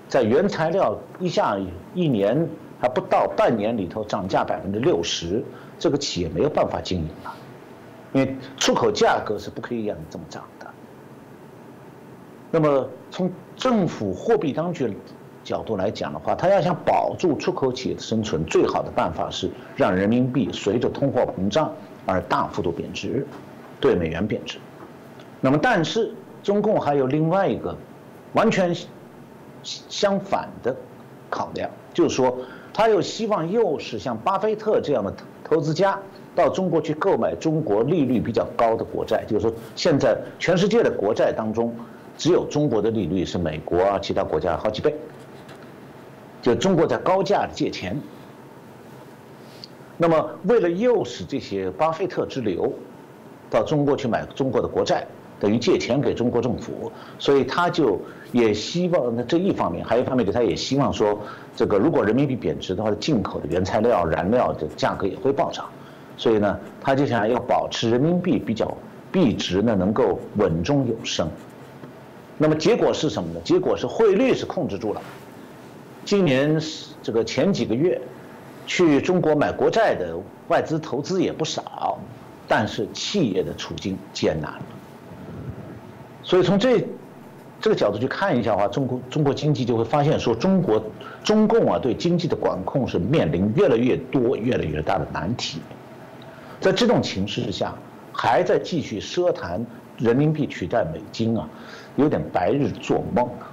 [0.07, 1.57] 在原材料一下
[1.93, 2.47] 一年
[2.79, 5.43] 还不到半年里头涨价百分之六十，
[5.79, 7.33] 这个企业没有办法经营了，
[8.13, 10.67] 因为出口价格是不可以让你这么涨的。
[12.51, 14.95] 那么，从政府货币当局
[15.43, 21.73] 角度来讲的话，他要想保住出口企业的生存，最好的办法是让人民币随着通货膨胀
[22.05, 23.25] 而大幅度贬值，
[23.81, 24.57] 对美元贬值。
[25.41, 27.75] 那么，但是中共还有另外一个
[28.33, 28.73] 完全
[29.65, 30.73] 相反的
[31.29, 32.37] 考量，就是说，
[32.73, 35.13] 他又希望又是像巴菲特这样的
[35.43, 35.99] 投资家
[36.33, 41.75] 到中国去购买中国利率比较高的国债，就是说，现在全世界的国债当中。
[42.17, 44.95] 只有中国的利率是美国啊其他国家好几倍，
[46.41, 47.99] 就中国在高价借钱。
[49.97, 52.71] 那么为了诱使这些巴菲特之流
[53.49, 55.05] 到中国去买中国的国债，
[55.41, 56.89] 等于借钱给中国政府，
[57.19, 57.99] 所以他就
[58.35, 61.17] 也希望那这一方面，还有一方面就他也希望说，
[61.55, 65.65] 这个如果人民币贬值的话，进口的原材料、燃料的价格也会暴涨，
[66.17, 68.69] 所以呢，他就想要保持人民币比较
[69.09, 71.29] 币值呢能够稳中有升。
[72.37, 73.39] 那么结果是什么呢？
[73.41, 75.01] 结果是汇率是控制住了。
[76.03, 76.59] 今年
[77.01, 78.01] 这个前几个月，
[78.67, 80.13] 去中国买国债的
[80.49, 81.97] 外资投资也不少，
[82.49, 84.61] 但是企业的处境艰难了。
[86.21, 86.83] 所以从这
[87.61, 90.83] 这个角度去看一下的话，中国中国经济就会发现说，中国
[91.23, 95.59] 中共啊对经济的管控是面临越来越多、越来越大的难题。
[96.59, 97.73] 在这种情势之下，
[98.11, 99.65] 还在继续奢谈
[99.97, 101.47] 人民币取代美金啊。
[101.97, 103.47] 有点白日做梦啊！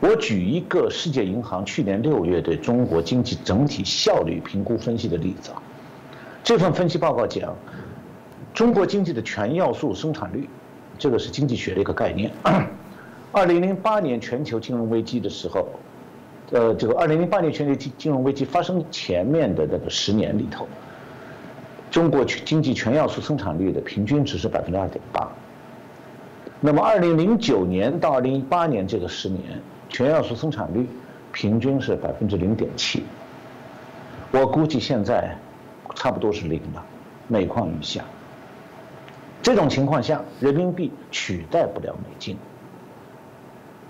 [0.00, 5.60] 我举一个世界银行去年六月对中国经济整体效率评估分析的例子啊。
[6.42, 7.54] 这份分析报告讲，
[8.54, 10.48] 中国经济的全要素生产率，
[10.98, 12.30] 这个是经济学的一个概念。
[13.32, 15.68] 二零零八年全球金融危机的时候，
[16.52, 20.68] 呃，这个二零零八年全球金金融危机发生前面的那个十年里头，
[21.90, 25.28] 中国经济全要素生产率的平均值是百分之二点八。
[26.60, 29.42] 那么，二零零九年到二零一八年这个十年，
[29.88, 30.86] 全要素生产率
[31.32, 33.02] 平均是百分之零点七。
[34.30, 35.36] 我估计现在
[35.96, 36.84] 差不多是零了，
[37.26, 38.04] 每况愈下。
[39.44, 42.34] 这种情况下，人民币取代不了美金。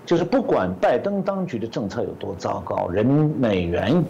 [0.05, 4.03] 就是不管拜登当局的政策有多糟糕，人美元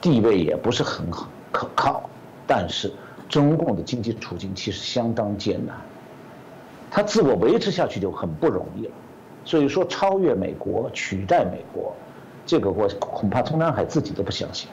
[0.00, 2.08] 地位也不是很好可靠，
[2.46, 2.90] 但是
[3.28, 5.74] 中共的经济处境其实相当艰难，
[6.88, 8.92] 它自我维持下去就很不容易了。
[9.44, 11.92] 所以说，超越美国、取代美国，
[12.46, 14.70] 这个我恐怕中南海自己都不相信。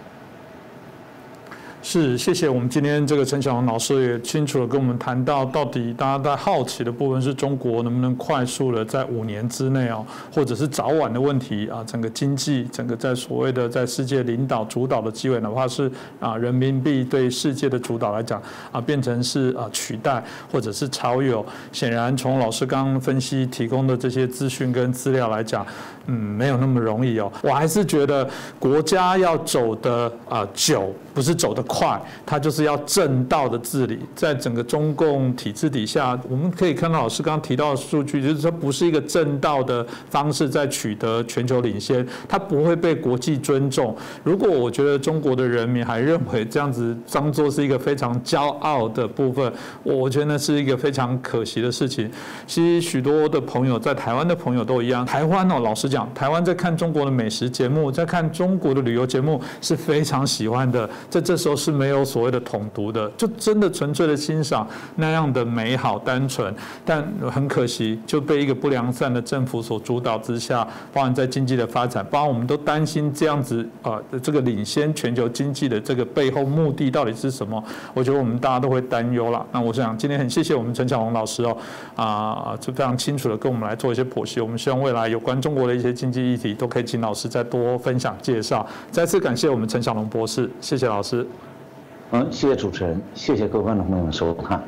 [1.90, 18.42] 是，谢谢我们今天这个陈小龙老师也清楚的跟我们谈到，到底大家在好奇的部分是中国能不能快速的在五年之内哦，或者是早晚的问题啊，整个经济，整个在所谓的在世界领导主导的机会，哪怕是啊人民币对世界的主导来讲
[18.74, 20.22] 啊，变成是啊取代
[20.52, 25.66] 或者是超越，显然从老师刚刚分析提供的这些资讯跟资料来讲，
[26.08, 27.32] 嗯，没有那么容易哦。
[27.42, 28.30] 我还是觉得
[28.60, 31.78] 国家要走的啊久，不是走得快。
[31.78, 43.96] 快，它就是要正道的治理，在整个中共体制底下，我们可以看到老师刚刚提到的数据，就是说不是一个正道的方式在取得全球领先，它不会被国际尊重。
[44.24, 49.54] 如果我觉得中国的人民还认为这样子当做是一个非常骄傲的部分，
[49.84, 52.10] 我觉得是一个非常可惜的事情。
[52.48, 61.58] 其实许多的朋友在台湾的朋友都一样，台湾哦，老实讲，台湾在看中国的美食节目，在看中国的旅游节目是非常喜欢的，在这时候。
[61.58, 66.54] 是没有所谓的统独的，就真的纯粹的欣赏那样的美好单纯，
[66.86, 77.62] 但很可惜就被一个不良善的政府所主导之下，包含在经济的发展，包含我们都担心这样子啊，这个领先全球经济的这个背后目的到底是什么？
[77.96, 79.44] 我觉得我们大家都会担忧了。
[79.52, 81.58] 那我想今天很谢谢我们陈小龙老师哦，
[81.96, 84.40] 啊，就非常清楚的跟我们来做一些剖析。
[84.40, 88.64] 我们希望未来有关中国的一些经济议题，都可以请老师再多分享介绍。
[88.92, 91.28] 再次感谢我们陈小龙博士，谢谢老老师。
[92.10, 94.64] 嗯，谢谢主持人，谢谢各位观众朋友们收看。